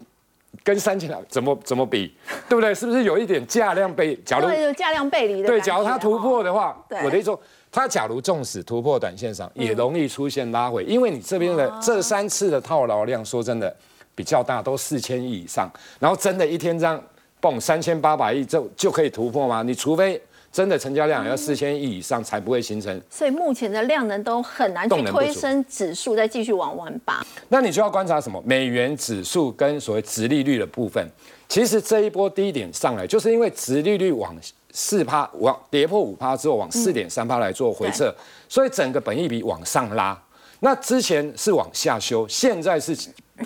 [0.65, 2.13] 跟三千两怎么怎么比，
[2.49, 2.75] 对不对？
[2.75, 4.13] 是不是有一点价量背？
[4.25, 13.73] 假如价量背离的对，假如它突破的话，我的意思说，它假如纵使突破短线上，也容易出现拉回，因为你这边的这三次的套牢量，说真的
[14.13, 17.01] 比较大，都四千亿以上，然后真的一天这样
[17.41, 19.61] 蹦三千八百亿就就可以突破吗？
[19.63, 27.25] 你除非真的成交量要四千亿以上，才不会形成所以目前的量能都很难去推升指数再继续往完拔。
[27.49, 28.41] 那你就要观察什么？
[28.45, 31.05] 美元指数跟所谓殖利率的部分。
[31.49, 34.33] 其实这一波低点上来，就是因为殖利率往
[34.71, 38.13] 四趴往跌破五趴之后，往四点三趴来做回撤，
[38.47, 40.17] 所以整个本益比往上拉。
[40.59, 42.95] 那之前是往下修，现在是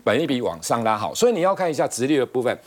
[0.03, 2.57] 本益比往上拉好，所以你要看一下殖利率的部分。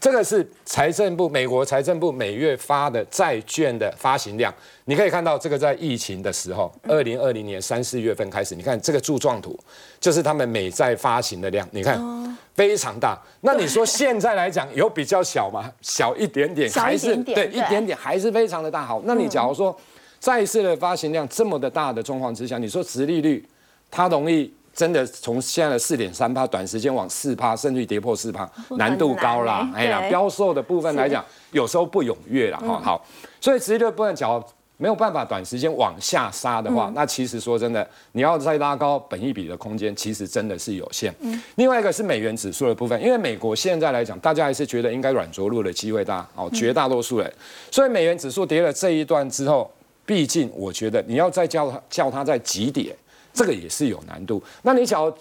[0.00, 4.52] 这个是财政部美国财政部每月发的债券的发行量，
[4.84, 9.58] 你可以看到这个在疫情的时候，二零二零年三四月份开始，你看这个柱状图
[9.98, 11.98] 就是他们美债发行的量，你看
[12.54, 13.20] 非常大。
[13.40, 15.72] 那你说现在来讲有比较小吗？
[15.80, 18.84] 小一点点，还是对一点点，还是非常的大。
[18.84, 19.76] 好，那你假如说
[20.20, 23.44] 债市的发行量这么的大的状况之下，你说殖利率
[23.90, 29.70] 它容易真的从现在的四点三趴，短时间往四趴，甚至于跌破四趴， 难度高啦。
[29.74, 30.10] 哎呀，对。
[30.10, 32.58] 标售的部分来讲，有时候不踊跃了。
[32.58, 33.06] 哈、好，
[33.40, 34.42] 所以殖利率的部分，假如
[34.76, 41.14] 没有办法短时间往下杀的话，那其实说真的，你要再拉高本一比的空间，其实真的是有限。
[41.54, 47.32] 另外一个是美元指数的部分，因为美国现在来讲，大家还是觉得应该软着陆的机会大，哦，绝大多数人，
[47.70, 49.70] 所以美元指数跌了这一段之后，
[50.04, 52.94] 毕竟我觉得你要再叫它叫它在急跌。
[53.34, 54.42] 这个也是有难度。
[54.62, 55.12] 那你假如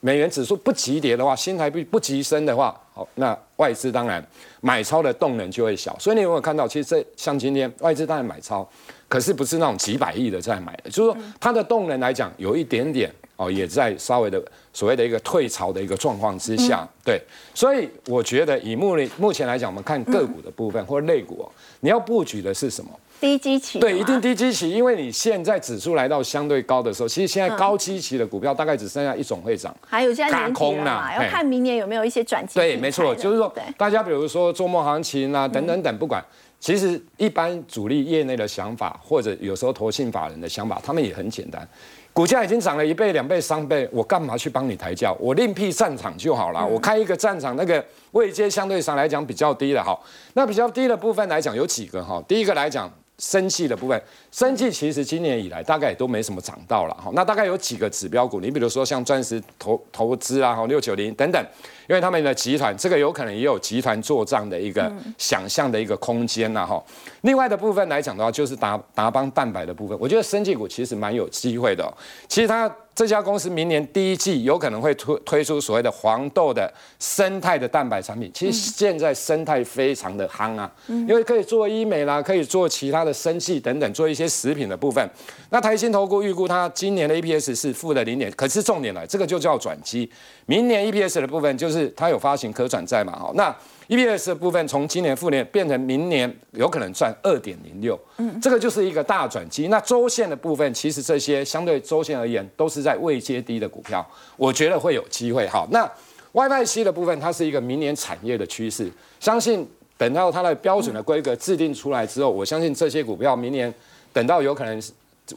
[0.00, 4.24] 美元指数不急跌的话，新台币不急升的话，好，那外资当然
[4.60, 5.98] 买超的动能就会小。
[5.98, 8.68] 所以你有没有看到，其实这像今天外资当然买超，
[9.08, 14.40] 可是不是那种几百亿的在买的，就是说它的动能来讲有一点点哦，也在稍微的
[14.74, 17.20] 所谓的一个退潮的一个状况之下，对。
[17.54, 21.46] 所以我觉得以目目前来讲，我们看个股的部分或类股哦，
[21.80, 22.90] 你要布局的是什么？
[23.20, 29.74] 低基期的对，一定低基期，因为你现在指数来到相对高的时候，其实现在高基期的股票大概只剩下一种会涨。
[29.86, 32.54] 还有现在空啦，要看明年有没有一些转机。
[32.56, 36.22] 对，没错，就是说，大家比如说周末行情啊，等等等，不管，
[36.60, 41.66] 其实一般主力业内的想法，或者有时候投信法人的想法，他们也很简单。
[42.12, 45.16] 股价已经涨了一倍、两倍、三倍，我干嘛去帮你抬轿？
[45.18, 46.64] 我另辟战场就好了。
[46.64, 49.98] 我开一个战场，那个位阶相对上来讲比较低的哈。
[50.34, 52.22] 那比较低的部分来讲有几个哈？
[52.28, 52.92] 第一个来讲。
[53.18, 57.10] 生气的部分，生气其实今年以来大概也都没什么涨到了哈。
[57.14, 61.40] 那大概有几个指标股，你比如说像钻石投投资啊，哈六九零等等，
[61.88, 66.82] 因为他们的集团这个有可能也有集团做账的一个想象的一个空间呐哈。
[67.20, 71.94] 另外的部分来讲的话，就是达达邦蛋白的部分，我觉得生技股其实蛮有机会的、哦。
[72.28, 78.30] 其实它这家公司明年第一季有可能会推推出所谓的黄豆的生态的蛋白产品。
[78.32, 85.04] 其实现在生态非常的夯啊，因为可以做医美啦，可以做其他的生技等等，做一些食品的部分。
[85.50, 90.08] 那台新投顾预估它今年的 EPS 是负的零点，可是重点来，这个就叫转机。
[90.46, 93.54] 明年 EPS 的部分就是它有发行可转债嘛，好那。
[93.88, 99.68] EPS 的部分从今年负年变成明年有可能赚二点零六，嗯，这个就是一个大转机。
[99.68, 105.46] 那周线的部分，其实这些相对周线而言都是在未接低的股票，我觉得会有机会。
[105.48, 105.88] 好，那
[106.32, 113.72] WiFi 七的部分，它是一个明年产业的趋势，相信等到它的标准的规格制定出来之后，我相信这些股票明年
[114.12, 114.82] 等到有可能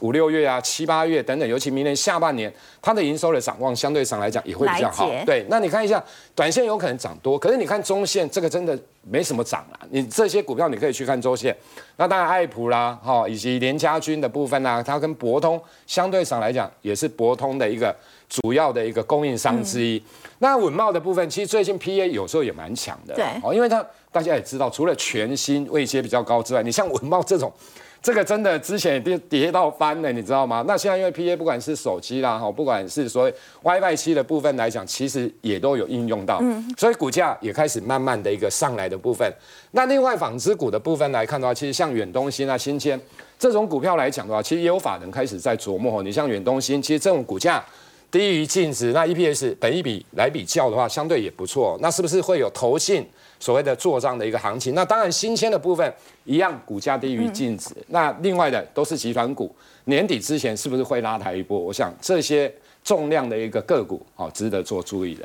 [0.00, 5.10] 五六月啊、七八月等等，尤其明年下半年，它的营收的展望相对上来讲也会比较好。
[5.24, 6.02] 对，那你看一下，
[6.34, 9.80] 短线有可能涨多，可是你看中线这个真的没什么涨啊。
[9.90, 11.56] 你这些股票你可以去看周线。
[11.96, 17.96] 那当然，爱普啦，哈，以及联家军的部分呢，它跟博通相对上来讲也是博通的一个
[18.28, 20.02] 主要的一个供应商之一。
[20.40, 27.50] 那稳茂的部分，其实最近 P A 有时候也蛮强的，对，哦，因为它大家也知道，除了全新位阶比较高之外，你像稳茂这种。
[28.00, 30.64] 这个真的之前也跌跌到翻了，你知道吗？
[30.66, 36.40] 那现在因为 P A 不管是手机啦，哈，不管是所谓 WiFi 七的部分来讲，其实也都有应用到，
[36.76, 39.30] 所以股价也开始慢慢的一个上来的部分。
[39.72, 42.98] 那另外纺织股的部分来看的话，其实像远东新啊、新签
[43.38, 46.02] 这种股票来讲的话，其实也有法人开始在琢磨。
[46.02, 47.62] 你像远东新，其实这种股价
[48.10, 51.78] 低于净值，那 E P S 本一比来比较的话，相对也不错。
[51.80, 53.06] 那是不是会有投信？
[53.40, 55.94] 所谓的做账的一个行情，那当然新鲜的部分
[56.24, 57.70] 一样，股价低于净值。
[57.86, 61.56] 那另外的都是集团股，年底之前是不是会拉抬一波？
[61.56, 65.24] 我想这些重量的一个个股，好值得做注意的。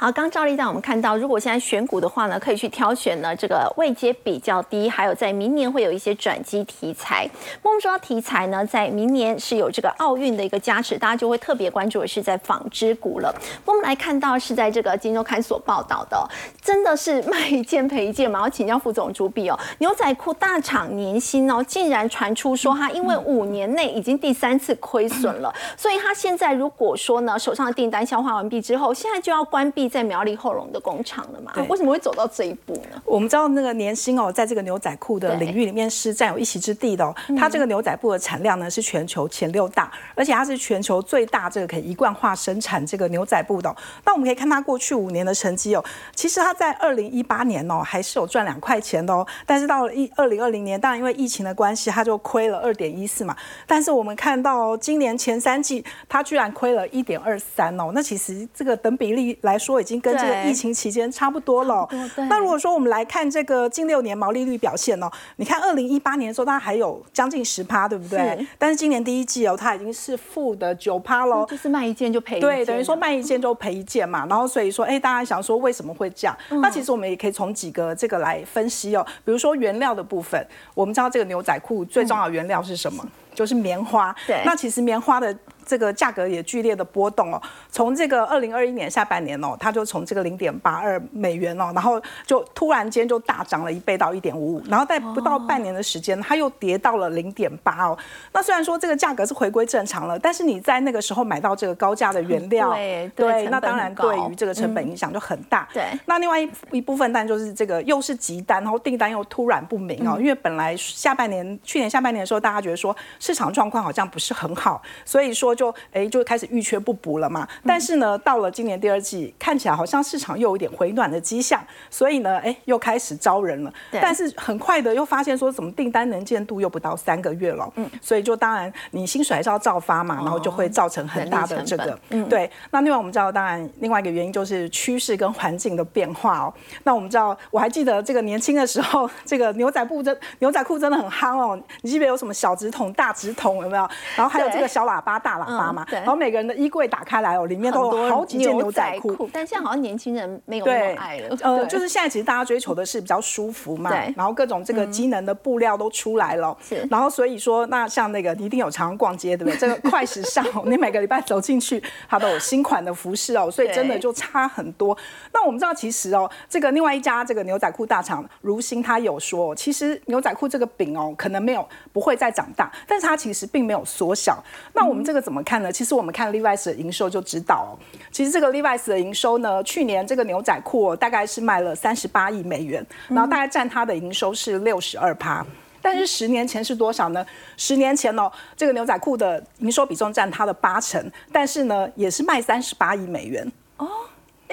[0.00, 7.28] 好，刚赵丽带我们看到，如果现在选股的话呢，可以去挑选呢这个位阶比较低，还有在明年会有一些转机题材。
[7.62, 13.30] 我们说题材呢，在明年是有这个奥运的一个加持，大家就会特别关注的是在纺织股了。
[13.66, 16.26] 我们来看到是在这个金周刊所报道的，
[16.62, 18.40] 真的是卖一件赔一件嘛？
[18.40, 29.89] 要请教副总朱碧哦，牛仔裤大厂年薪哦，竟然传出说他因为五年内已经第三次亏损了，所以他现在如果说呢手上的订单消化完毕之后，现在就要关闭。
[29.90, 31.52] 在苗栗后龙的工厂了嘛？
[31.68, 33.02] 为什么会走到这一步呢？
[33.04, 37.14] 我们知道那个年薪哦，在这个牛仔裤的领域里面是占有一席之地的哦。
[37.36, 43.74] 它这个牛仔布的产量呢是全球前六大，而且它是全球最大这个可以一贯化生产这个牛仔布的。
[44.04, 53.36] 那我们可以看它过去五年的成绩哦，其实它在二零一八年哦还是有赚两块钱的哦，但是到了一二零二零年，当然因为疫情的关系，它就亏了二点一四嘛。
[53.66, 59.79] 但是我们看到今年前三季，它居然亏了一点二三哦，那其实这个等比例来说。
[59.80, 61.88] 已经跟这个疫情期间差不多了。
[62.28, 68.46] 那如果说我们来看这个近六年毛利率表现哦，你看二零一八年的时候它还有将近十趴，对不对？
[68.58, 71.46] 但是今年第一季哦，它已经是负的九趴喽。
[71.46, 72.40] 就是卖一件就赔。
[72.40, 74.26] 对，等于说卖一件就赔一件嘛。
[74.26, 76.36] 然后所以说，哎，大家想说为什么会这样？
[76.62, 79.06] 那其实我们也可以从几个这个来分析哦。
[79.24, 83.04] 比如说原料的部分，我们知道这个牛仔裤最重要的原料是什么？
[83.34, 84.14] 就是棉花。
[84.26, 84.42] 对。
[84.44, 85.36] 那其实棉花的。
[85.70, 97.96] 这个价格也剧烈的波动哦，从这个二零二一年下半年哦，它就从这个零点八二美元哦，然后就突然间就大涨了一倍到一点五五，然后在不到半年的时间，它又跌到了零点八哦。
[98.32, 102.72] 那虽然说这个价格是回归正常了，但是你在那个时候买到这个高价的原料，
[103.14, 105.68] 对，那当然对于这个成本影响就很大。
[105.72, 116.40] 对，那另外一一部分，但就是这个又是急单，然后订单又突然不明哦，因为本来下半年去年下半年的时候，大家觉得说市场状况好像不是很好，所以说就哎就开始。
[116.40, 117.46] 是预缺不补了嘛？
[117.66, 123.70] 但是呢，到了今年第二季，看起来好像市场又有点回暖的迹象，所以呢，哎，又开始招人了。
[123.92, 127.70] 但是很快的又发现说，怎么订单能见度又不到三个月了？
[127.76, 132.50] 嗯，所以就当然你薪水还是要照发嘛，然后就会造成很大的这个，嗯，对。
[132.70, 136.54] 那另外我们知道，当然另外一个原因就是趋势跟环境的变化哦。
[136.84, 141.60] 那我们知道，我还记得这个年轻的时候，这个牛仔布真牛仔裤真的很夯哦。
[141.82, 143.86] 你记得有什么小直筒、大直筒有没有？
[144.16, 145.86] 然后还有这个小喇叭、大喇叭嘛？
[145.90, 149.28] 然后每个人的衣柜打开来哦，里面都有好几件牛仔裤。
[149.32, 151.36] 但现在好像年轻人没有那么爱了。
[151.42, 156.56] 呃，就是现在其实大家追求的是比较舒服嘛，然后各种这个机能的布料都出来了。
[156.60, 156.86] 是。
[156.90, 159.56] 然后所以说，那像那个你一定有常常逛街，对不对？
[159.60, 164.96] 这个快时尚，你每个礼拜走进去，它都有新款的服饰哦，所以真的就差很多。
[165.32, 174.42] 那我们知道，其实哦，这个另外一家这个牛仔裤大厂如新，他有说，其实牛仔裤这个饼哦，可能没有不会再长大，但是它其实并没有缩小。
[174.72, 175.70] 那我们这个怎么看呢？
[175.70, 177.70] 其实我们看 Levi's 的营收就知道哦。
[178.10, 185.44] 其实这个 Levi's 的营收呢，去年这个牛仔裤大概是卖了三十八亿美元，然后大概占它的营收是六十二趴。
[185.82, 187.24] 但是十年前是多少呢？
[187.56, 193.88] 十年前哦，这个牛仔裤的营收比重占它的八成，但是呢，也是卖三十八亿美元哦。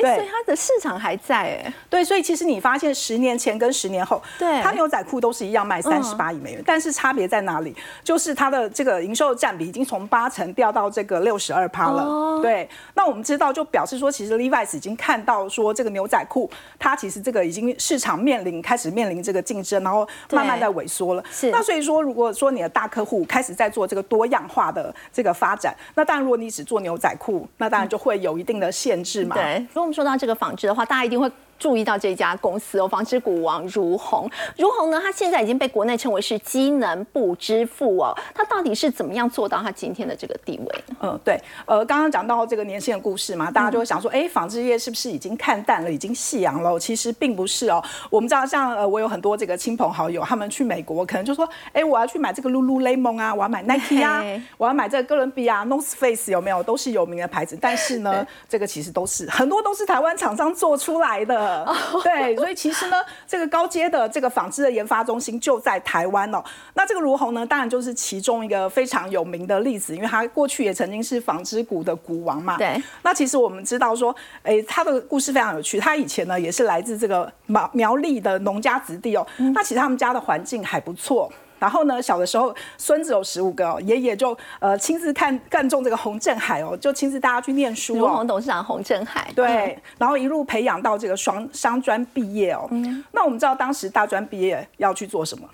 [0.02, 1.74] 对，所以它的市场还在哎。
[1.90, 7.76] 对，所以其实你发现十年前跟十年后，对，它牛仔裤都是一样卖三十八亿美元，但是差别在哪里？
[8.04, 12.42] 就是它的这个营收占比已经从八成掉到这个六十二趴了。
[12.42, 21.24] 对，那我们知道就表示说，其实 Levi's 已经看到说这个牛仔裤，它其实这个已经市场面临开始面临这个竞争，然后慢慢在萎缩了。
[21.32, 21.50] 是。
[21.50, 29.36] 那所以说，如果说你的大客户开始在做这个多样化的这个发展，那当然如果你只做牛仔裤，那当然就会有一定的限制嘛。
[29.36, 29.66] 对。
[29.92, 31.32] 说到这个纺织的话，大家一定会。
[31.60, 34.30] 注意到这家公司哦，纺织股王如虹。
[34.58, 38.16] 如虹呢，它现在已经被国内称为是机能部之父哦。
[38.34, 40.84] 它到底是怎么样做到它今天的这个地位？
[41.02, 46.78] 嗯，对，呃，刚刚讲到这个年轻的故事嘛，大家就会想说，哎，纺织业是不是已经看淡了，已经夕阳了？
[46.78, 47.84] 其实并不是哦。
[48.10, 54.24] 我们知道，像呃，我有很多这个亲朋好友，他们去美国，可能就说，哎，我要去买这个 Lululemon 啊，我要买 Nike 啊，
[54.58, 56.62] 我要买这个哥伦比亚 North Face 有没有？
[56.64, 61.47] 都是有名的牌子，但是呢， 这个其实都是很多都是台湾厂商做出来的。
[62.04, 66.44] 对，所以其实呢，这个高阶的这个纺织的研发中心就在台湾哦。
[66.74, 72.58] 那这个如虹呢，当然就是其中一个非常有名的例子，因为他过去也曾经是纺织股的股王嘛。
[72.58, 72.82] 对。
[73.04, 75.80] 那其实我们知道说，哎，他的故事非常有趣。
[75.80, 79.26] 他以前呢也是来自这个苗苗栗的农家子弟哦。
[79.54, 81.32] 那其实他们家的环境还不错。
[81.60, 88.00] 然后呢，小的时候孙子有十五个哦，爷爷就呃亲自看看中这个洪振海哦，就亲自带他去念书哦。
[88.00, 89.32] 如虹董事长洪振海。
[89.36, 89.78] 对。
[89.98, 92.68] 然后一路培养到这个双商专毕业哦。
[92.72, 93.04] 嗯。
[93.12, 95.48] 那我们知道当时大专毕业要去做什么？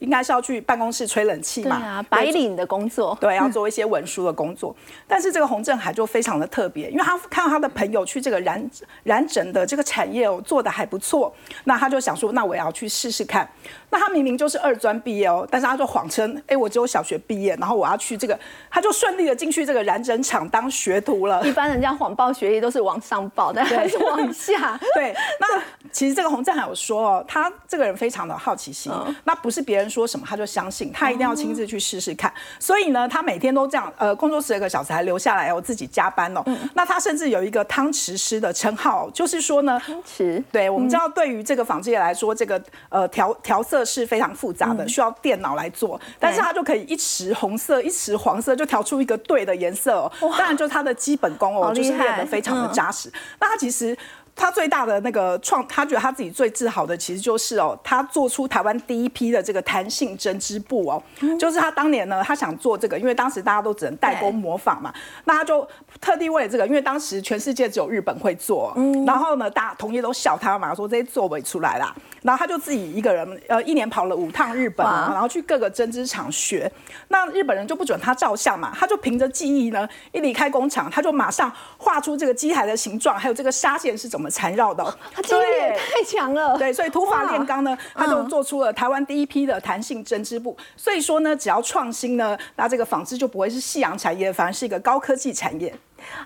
[0.00, 2.02] 应该是要去办公室吹冷气嘛？
[2.10, 3.16] 白领的工作。
[3.20, 4.74] 对，要做一些文书的工作。
[5.06, 8.70] 但是这个洪振海就非常的特别，因为他看到他的朋友去这个染
[9.04, 11.32] 染整的这个产业哦，做的还不错，
[11.64, 13.48] 那他就想说，那我要去试试看。
[13.92, 18.38] 那他明明就是二专毕业哦，但是他就谎称，哎，我只有小学毕业，然后我要去这个，
[18.70, 21.42] 他就顺利的进去这个染整厂当学徒了。
[21.46, 24.78] 一般人家谎报学历都是往上报，但还是往下。
[24.94, 28.92] 对，那其实这个洪振海有说哦，他这个人非常的好奇心，
[29.24, 32.32] 那不是别人说什么他就相信，他一定要亲自去试试看。
[32.60, 36.44] 所以呢，他每天都这样，呃，工作十二个小时还留下来哦，自己加班哦。
[36.74, 40.40] 那他甚至有一个汤匙师的称号，就是说呢，汤匙。
[40.52, 43.80] 对，我们知道对于这个纺织业来说，这个呃调调色。
[43.90, 50.12] 是非常复杂的，需要电脑来做，但是他就可以一匙红色，一匙黄色，就调出一个对的颜色哦。
[50.20, 53.10] 当然，就他的基本功哦，就是练得非常的扎实。
[53.40, 53.96] 那他其实。
[54.40, 61.02] 他最大的那个创，他觉得他自己最自豪的，其实就是哦，他做出台湾第一批的这个弹性针织布哦，
[61.38, 64.90] 就是他当年呢，他想做这个，因为当时大家都只能代工模仿嘛，
[65.24, 65.68] 那他就
[66.00, 68.74] 特地为了这个，因为当时全世界只有日本会做，
[69.06, 76.72] 然后呢，大同业都笑他嘛，说这些做不出来啦，然后他就自己一个人，呃，一年跑了五趟日本，然后去各个针织厂学，
[77.08, 84.29] 那日本人就不准他照相嘛，他就凭着记忆呢，一离开工厂，他就马上画出这个机台的形状，还有这个纱线是怎么。
[84.30, 86.56] 缠绕的， 他记忆力也太强了。
[86.56, 90.56] 对，所以土法炼钢呢，它就做出了台湾第一批的弹性针织布。
[90.76, 95.74] 所以说呢，只要创新呢，那这个纺织就不会是夕阳产业，反而是一个高科技产业。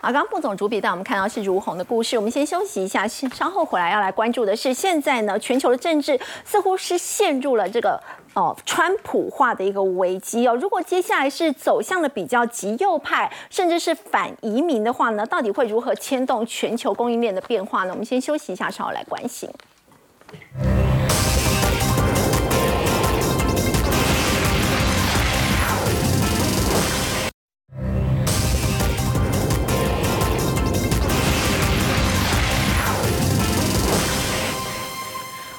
[0.01, 8.01] 啊，刚刚副总主笔带我们看到是如虹的故事，我们先休息一下，稍后回来要来关注的是，现在呢，全球的政治似乎是陷入了这个。
[8.35, 17.91] 哦，川普化的一个危机哦，如果接下来是走向了比较极右派，甚至是反移民的话呢，到底会如何牵动全球供应链的变化呢？
[17.93, 19.49] 我们先休息一下，稍后来关心。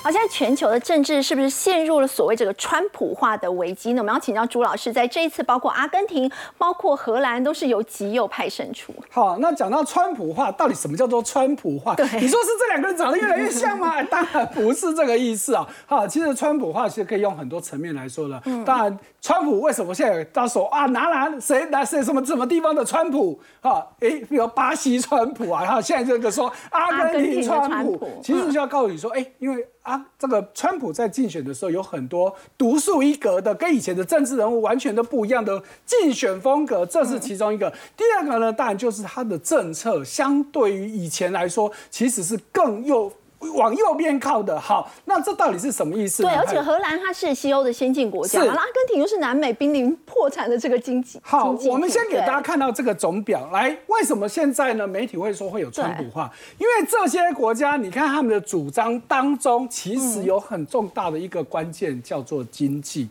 [0.05, 4.03] 好，现在全球的政治是不是陷入了所谓这个川普化的危机呢？
[4.03, 8.93] 我们要请教朱老师，在这一次，包括阿根廷、包括荷兰，都是由极右派胜出。
[9.09, 11.95] 好，那讲到川普化，到底什么叫做川普化？
[11.95, 13.99] 对，你说是这两个人长得越来越像吗？
[14.03, 15.67] 当然不是这个意思啊。
[15.87, 18.39] 好，其实川普化其实可以用很多层面来说的。
[18.45, 20.85] 嗯，当然，川普为什么现在到手啊？
[20.85, 23.39] 拿拿谁拿谁什么什么地方的川普？
[23.59, 29.67] 哈，哎，比如巴西川普啊，然后，现在这个说阿根廷川普，其实就要告诉你说，哎，因为。
[29.85, 37.71] 啊，这个川普在竞选的时候有很多独树一格的，跟以前的政治人物完全都不一样的竞选风格，这是其中一个。
[37.95, 43.13] 第二个呢，当然就是他的政策相对于以前来说，其实是更右。
[43.51, 46.23] 往右边靠的好，那这到底是什么意思？
[46.23, 51.19] 对，而且荷兰它是西欧的先进国家，阿根廷又是南美濒临破产的这个经济。
[51.23, 54.87] 好，我们先给大家看到这个总表，来，为什么现在呢？
[54.87, 56.31] 媒体会说会有川普化？
[56.57, 63.09] 因为这些国家，你看他们的主张当中，其实有很重大的一个关键，叫做经济。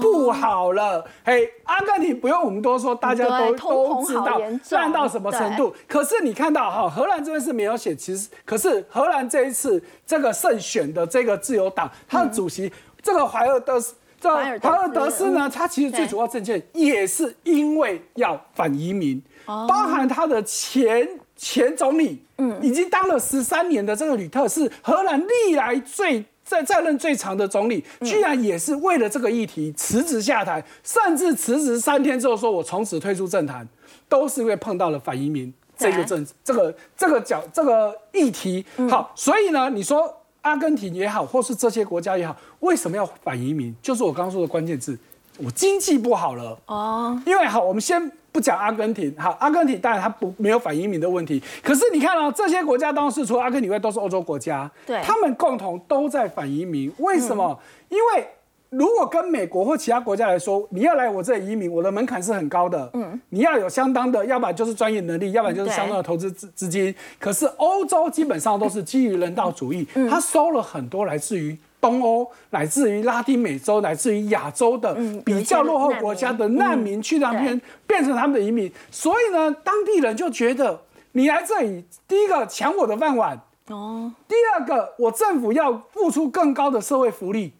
[0.00, 5.74] 不好了，嘿，阿根廷不用我们多说，大家都都知道烂到什么程度。
[5.86, 12.72] 可是你看到哈，荷兰这边是没有写，其实可是荷兰这一次这个胜选的这个自由党，他的主席
[13.02, 15.30] 这个怀尔德斯，这怀尔德斯。
[15.30, 26.24] 呢，他其实最主要政见也是因为要反移民，包含他的前前总理，嗯，已经当了十三年的这个吕特是荷兰历来最。
[26.46, 33.68] 在在任最长的总理，居然也是为了这个议题辞职下台，甚至辞职三天之后说：“我从此退出政坛。”
[34.08, 35.52] 都是因为碰到了反移民。
[35.76, 38.64] 这个政这个这个角这个议题。
[38.88, 40.10] 好，所以呢，你说
[40.42, 43.74] 阿根廷也好，或是这些国家也好，为什么要反移民？
[43.82, 44.96] 就是我刚刚说的关键字，
[45.38, 47.20] 我经济不好了哦。
[47.26, 57.58] 因为好，我们先不讲阿根廷，好，阿根廷当然它不没有反移民的问题，可是你看哦，这些国家当时除了阿根廷外都是欧洲国家，对，他们共同都在反移民，为什么？
[57.88, 58.28] 因为
[58.68, 62.90] 如果跟美国或其他国家来说，你要来我这里移民，我的门槛是很高的。
[62.92, 66.94] 嗯，你要有相当的，要不然就是专业能力，要不然就是相当的投资资资金。
[67.18, 71.56] 可是欧洲基本上都是基于人道主义，他收了很多来自于
[71.86, 78.70] 东欧、乃至于拉丁美洲、乃至于亚洲的比较落后国家的难民去那边变成他们的移民。
[78.90, 80.82] 所以呢，当地人就觉得
[81.12, 87.52] 你来这里，第一个抢我的饭碗哦，第二个我政府要付出更高的社会福利。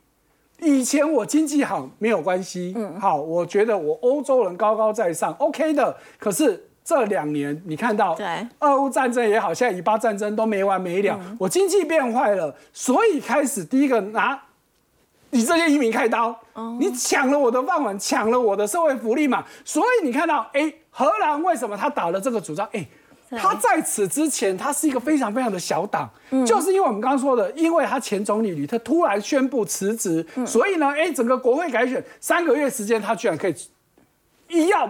[0.61, 5.97] 以前我经济好没有关系，嗯，好，我觉得我欧洲人高高在上，OK 的。
[6.19, 14.41] 可是这两年你看到，对，俄乌战争也好，现在以巴战争都没完没了，我经济变坏了，所以开始第一个拿
[15.31, 16.39] 你这些移民开刀，
[16.79, 19.45] 你抢了我的饭碗，抢了我的社会福利嘛。
[19.65, 22.65] 所以你看到，哎，荷兰为什么他打了这个主张？
[22.71, 22.87] 哎。
[23.29, 26.09] 他在此之前，他是一个非常非常的小党，
[26.47, 33.55] 就是因为我们刚刚说的，因为他前总理吕特突然宣布辞职，所以呢，哎，整个国会改选三个月时间，他居然可以
[34.47, 34.89] 一要。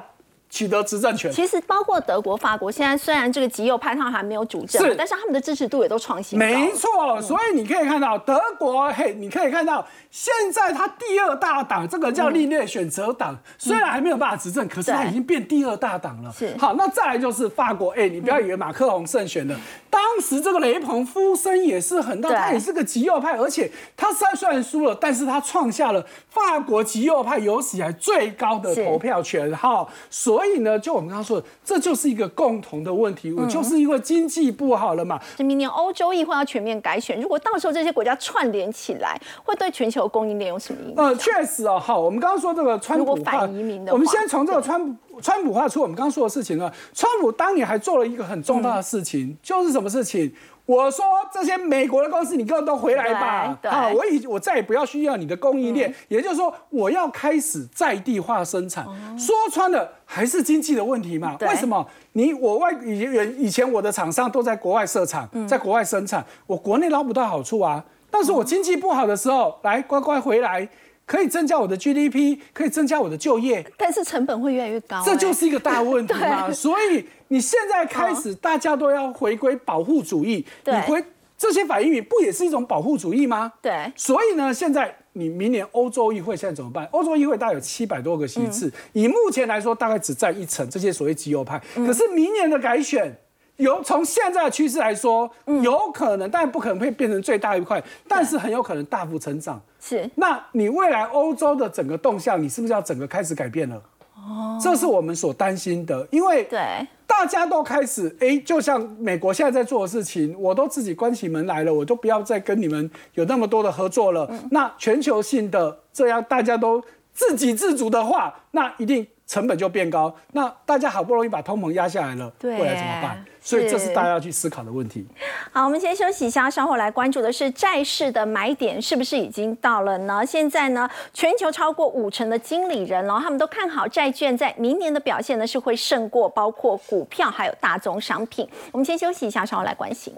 [0.56, 16.32] 取得执政权，其实包括德国、法国，现在虽然这个极右派他们还没有主政，但是他们的支持度也都创新没错，所以你可以看到德国，嘿，你可以看到现在他第二大党，这个叫另类选择党，虽然还没有办法执政，可是他已经变第二大党了。
[16.32, 16.56] 是。
[16.56, 19.54] 好，那再来就是法国，哎，你不要以为马克龙胜选了，
[19.90, 30.45] 当时这个雷鹏夫声也是很大，他也是个极右派，而且他虽然虽然输了，但是他创下了法国极右派有史以来最高的投票权，哈，所。
[30.45, 35.20] 所以呢，就我们刚刚说的，这就是一个共同的问题，就是因为经济不好了嘛。
[35.36, 41.04] 这明年欧洲议会要全面改选，如果到时候这些国家串联起来，会对全球供应链有什么影响？
[41.04, 46.70] 呃，确实哦，好，我们刚刚说这个川普反移民的，我们先从这个川普川普话出我们刚刚说的事情呢。
[46.94, 50.32] 川普当年还做了一个很重大的事情，就是什么事情？
[50.66, 53.56] 我说这些美国的公司，你各都回来吧。
[53.62, 58.84] 啊，我已我再也不要需要你的供应链，也就是说，我要开始在地化生产。
[59.16, 61.36] 说穿了，还是经济的问题嘛？
[61.40, 61.86] 为什么？
[62.12, 67.84] 你我外以前以前我的厂商都在国外设厂，在国外生产，我国内捞不到好处啊。
[68.10, 70.68] 但是我经济不好的时候，来乖乖回来。
[71.06, 76.50] 可以增加我的 GDP，可以增加我的就业，但是成本会越来越高，这就是一个大问题嘛。
[76.52, 81.02] 所以你现在开始，大家都要回归保护主义，你回
[81.38, 83.52] 这些反应民不也是一种保护主义吗？
[83.62, 83.92] 对。
[83.94, 86.84] 所以呢，现在你明年欧洲议会现在怎么办？
[86.90, 90.68] 欧洲议会大概有七百多个席次，以目前来说，大概只占一成。
[90.68, 93.16] 这些所谓极右派，可是明年的改选。
[93.56, 95.30] 有从现在的趋势来说，
[95.62, 99.60] 有可能，但不可能会变成最大一块，但是很有可能大幅成长。
[99.80, 103.82] 是，那你未来欧洲的整个动向，你是不是要整个开始改变了？
[104.14, 114.28] 哦，这是我们所担心的，因为对大家都开始哎，就像美国现在在做的事情，我都自己关起门来了，我都不要再跟你们有那么多的合作了。
[114.50, 116.82] 那全球性的这样大家都
[117.14, 119.06] 自给自足的话，那一定。
[119.26, 123.24] 成本就变高，那大家好不容易把通膨压下来了，未来怎么办？
[123.40, 125.06] 所以这是大家要去思考的问题。
[125.52, 130.24] 好，我们先休息一下，稍后来关注的是债市的买点是不是已经到了呢？
[130.24, 138.48] 现在呢，全球超过五成的经理人哦，他们都看好债券在明年的表现呢是会胜过包括股票还有大宗商品。
[138.70, 140.14] 我们先休息一下，稍后来关心。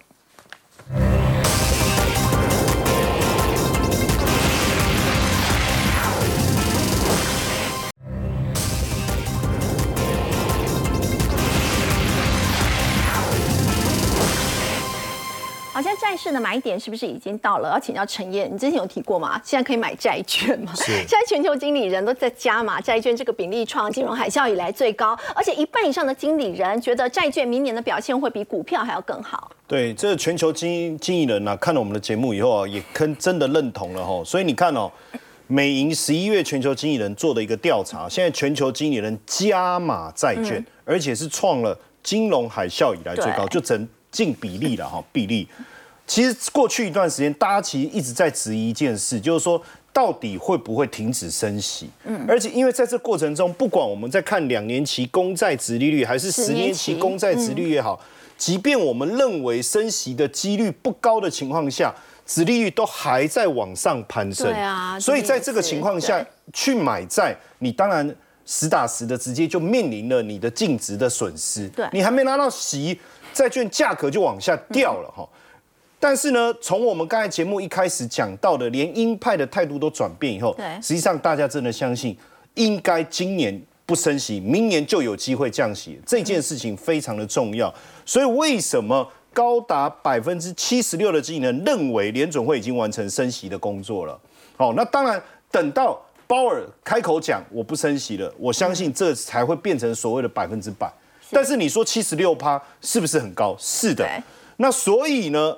[15.79, 17.70] 好像债市的买点是不是已经到了？
[17.70, 19.41] 要请教陈燕，你之前有提过吗？
[19.45, 20.74] 现在可以买债券吗？
[20.74, 20.87] 是。
[21.07, 29.53] 现在全球经理人都在加码债券，这个比例创金融海啸以来最高，而且一半以上的经理人觉得债券明年的表现会比股票还要更好。
[29.68, 34.20] 对，这全球经经理人呢，看了我们的节目以后啊，也跟真的认同了哈。
[34.24, 34.91] 所以你看哦，
[35.47, 43.89] 美银十一月全球经理人做的一个调查，现在全球经理人加码债券，而且是创了金融海啸以来最高，就整。
[44.11, 45.48] 净比例了哈，比例。
[46.06, 51.90] 其实过去一段时间，大家其实一直在质疑一件事，就是说到底会不会停止升息？
[52.04, 58.00] 嗯，而且因为在这过程中，不管我们在看两年期公债值利率，还是十年期公债值率也好，
[58.38, 61.94] 即便我们认为升息的几率不高的情况下，
[62.24, 64.46] 值利率都还在往上攀升。
[64.46, 68.16] 对啊，所以在这个情况下去买债，你当然。
[68.50, 71.68] 实打实的直接就面临了你的净值的损失。
[71.68, 72.98] 对你还没拿到息，
[73.33, 75.29] 债券价格就往下掉了哈。
[76.01, 82.16] 但是呢，从我们刚才节目一开始讲到的，连鹰派的态度都转变以后，对实际上大家真的相信，
[82.55, 87.72] 应该今年不升息，明年就有机会降息，这件事情非常的重要。
[88.07, 94.16] 所以为什么高达百分之七十六的经纪人认为联准会已经完成升息的工作了？
[94.57, 95.20] 好，那当然
[95.51, 100.89] 等到鲍尔开口讲我不升息了，我相信这才会变成所谓的百分之百。
[101.31, 103.57] 但是你说七十六趴是不是很高？
[103.59, 104.09] 是的。
[104.57, 105.57] 那所以呢，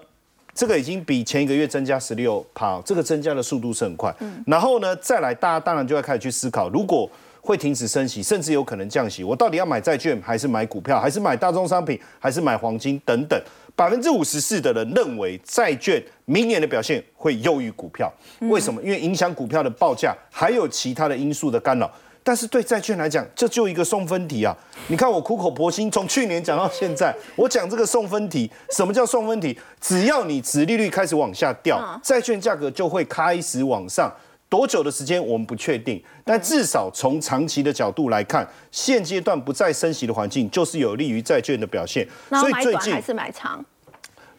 [0.55, 4.14] 这个已经比前一个月增加十六趴，这个增加的速度是很快。
[4.47, 7.09] 然后呢，再来大家当然就要开始去思考，如果
[7.41, 13.41] 会停止升息，甚至有可能降息，我到底要买债券，还是买股票，还是买大宗商品，还是买黄金等等？
[13.75, 18.83] 百分之五十四的人认为债券明年的表现会优于股票，为什么？
[18.83, 21.91] 因为影响股票的报价，还有其他的因素的干扰。
[22.23, 24.57] 但是对债券来讲，这就一个送分题啊！
[24.89, 29.59] 你看我苦口婆心，从去年讲到现在，我讲这个送分题，什么叫送分题？
[29.81, 34.12] 只要你殖利率开始往下掉，债券价格就会开始往上。
[34.49, 42.07] 多久的时间我们不确定，但至少从长期的角度来看，现阶段不再升息的环境，就是有利于债券的表现。
[42.29, 43.64] 所以最近还是买长？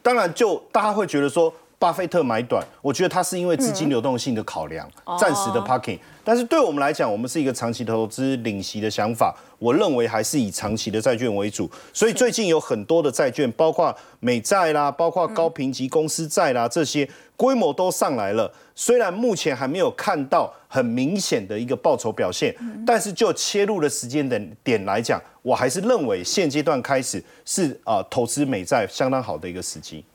[0.03, 4.87] 当然就大家会觉得说，巴菲特买短，我觉得他是因为资金流动性的考量，
[5.19, 5.97] 暂时的 parking。
[6.23, 11.67] 但是对我们来讲，我们是一个长期投资领息的想法，我认为还是以长期的债券为主。
[11.91, 18.53] 所以最近有很多的债券，包括美债啦，包括高评级公司债啦，这些规模都上来了。
[18.75, 22.55] 虽然目前还没有看到很明显的一个报酬表现，
[22.85, 30.05] 但是就切入的时间的点来讲，我还是认为现阶段开始是啊、投资美债相当好的一个时机。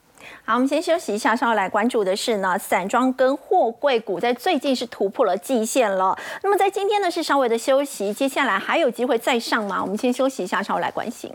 [0.45, 6.17] 好，我们先休息一下，稍后来关注的是呢，散装跟货柜股在最近是突破了季线了。
[6.41, 9.81] 那么在今天呢是稍微的休息，接下来还有机会再上吗？
[9.81, 11.31] 我们先休息一下，稍后来关心。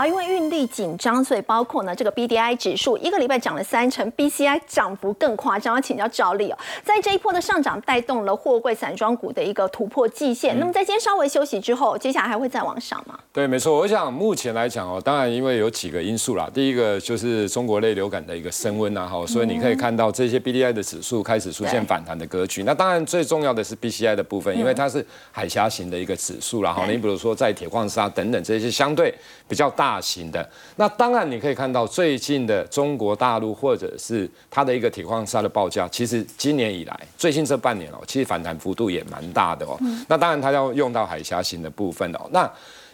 [0.00, 5.74] 好，因为运力紧张，所以包括呢这个 BDI 指数一个礼拜涨了三成，BCI 涨幅更夸张。
[5.74, 10.58] 要请教赵丽哦，在这一波的上涨带动了货柜散装股的一个突破季线。
[10.58, 13.18] 那么在今天稍微休息之后，接下来还会再往上吗？
[13.30, 13.76] 对，没错。
[13.76, 16.48] 我想目前来讲哦，当然因为有几个因素啦。
[16.54, 22.62] 第一个就是中国类流感的一个升温啊，哈，所以你可以看到这些 BDI 的指数开始出现反弹的格局。
[22.62, 26.86] 那当然最重要的是 BCI 的部分，因为它是海峡型的一个指数啦，哈。
[26.86, 29.14] 你比如说在铁矿砂等等这些相对
[29.46, 39.80] 比较大型的，那当然你可以看到最近的中国大陆或者是它的一个铁矿砂的报价，其实今年以来最近这半年哦，其实反弹幅度也蛮大的哦。
[40.06, 42.52] 那当然它要用到海峡型的部分哦，那。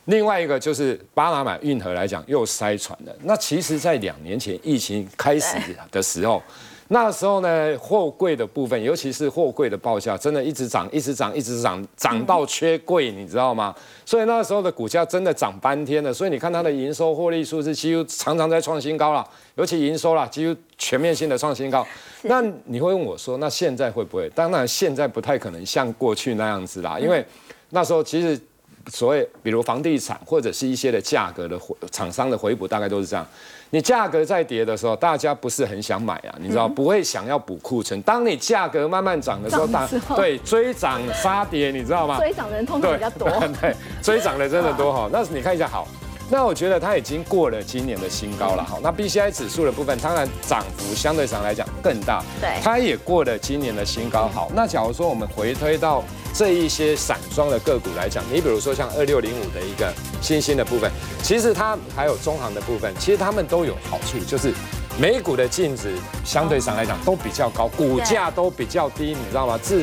[0.08, 3.12] 另外一个就是巴拿马运河来讲又塞船了。
[3.24, 5.56] 那其实，在两年前疫情开始
[5.90, 6.40] 的时候，
[6.88, 13.74] 那时候呢，货柜的部分，尤其是货柜的报价，真的一直涨，一直涨，一直涨，涨到缺柜，你知道吗？
[14.04, 16.14] 所以那时候的股价真的涨翻天了。
[16.14, 19.26] 所以你看它的营收获利数字几乎常常在创新高了，
[19.56, 21.86] 尤其营收啦，几乎全面性的创新高。
[22.22, 24.28] 那你会问我说，那现在会不会？
[24.30, 27.24] 当然，现在不太可能像过去那样子啦，因为
[27.70, 28.40] 那时候其实。
[28.88, 33.26] 所谓比如房地产或者是一些的价格的回厂商的回补，大概都是这样。
[33.70, 38.00] 你价格在跌的时候，大家不是很想买啊，你知道不会想要补库存。
[38.02, 42.18] 当你价格慢慢涨的时候，大对追涨杀跌，你知道吗？
[42.18, 43.28] 追涨的人通常比较多。
[43.60, 45.08] 对，追涨的真的多哈。
[45.12, 45.86] 那你看一下好。
[46.28, 56.02] 那我觉得它已经过了今年的新高了，好，那 B C I 指数的部分，当然涨幅相对上来讲更大，对，它也过了今年的新高，好，那假如说我们回推到
[56.34, 60.90] 这一些散装的个股来讲，你比如说像二六零五的一个新兴的部分，
[61.22, 64.52] 其实它还有中行的部分，其实它们都有好处，就是
[64.98, 69.58] 每股的净值相对上来讲都比较高，股价都比较低，你知道吗？
[69.62, 69.74] 至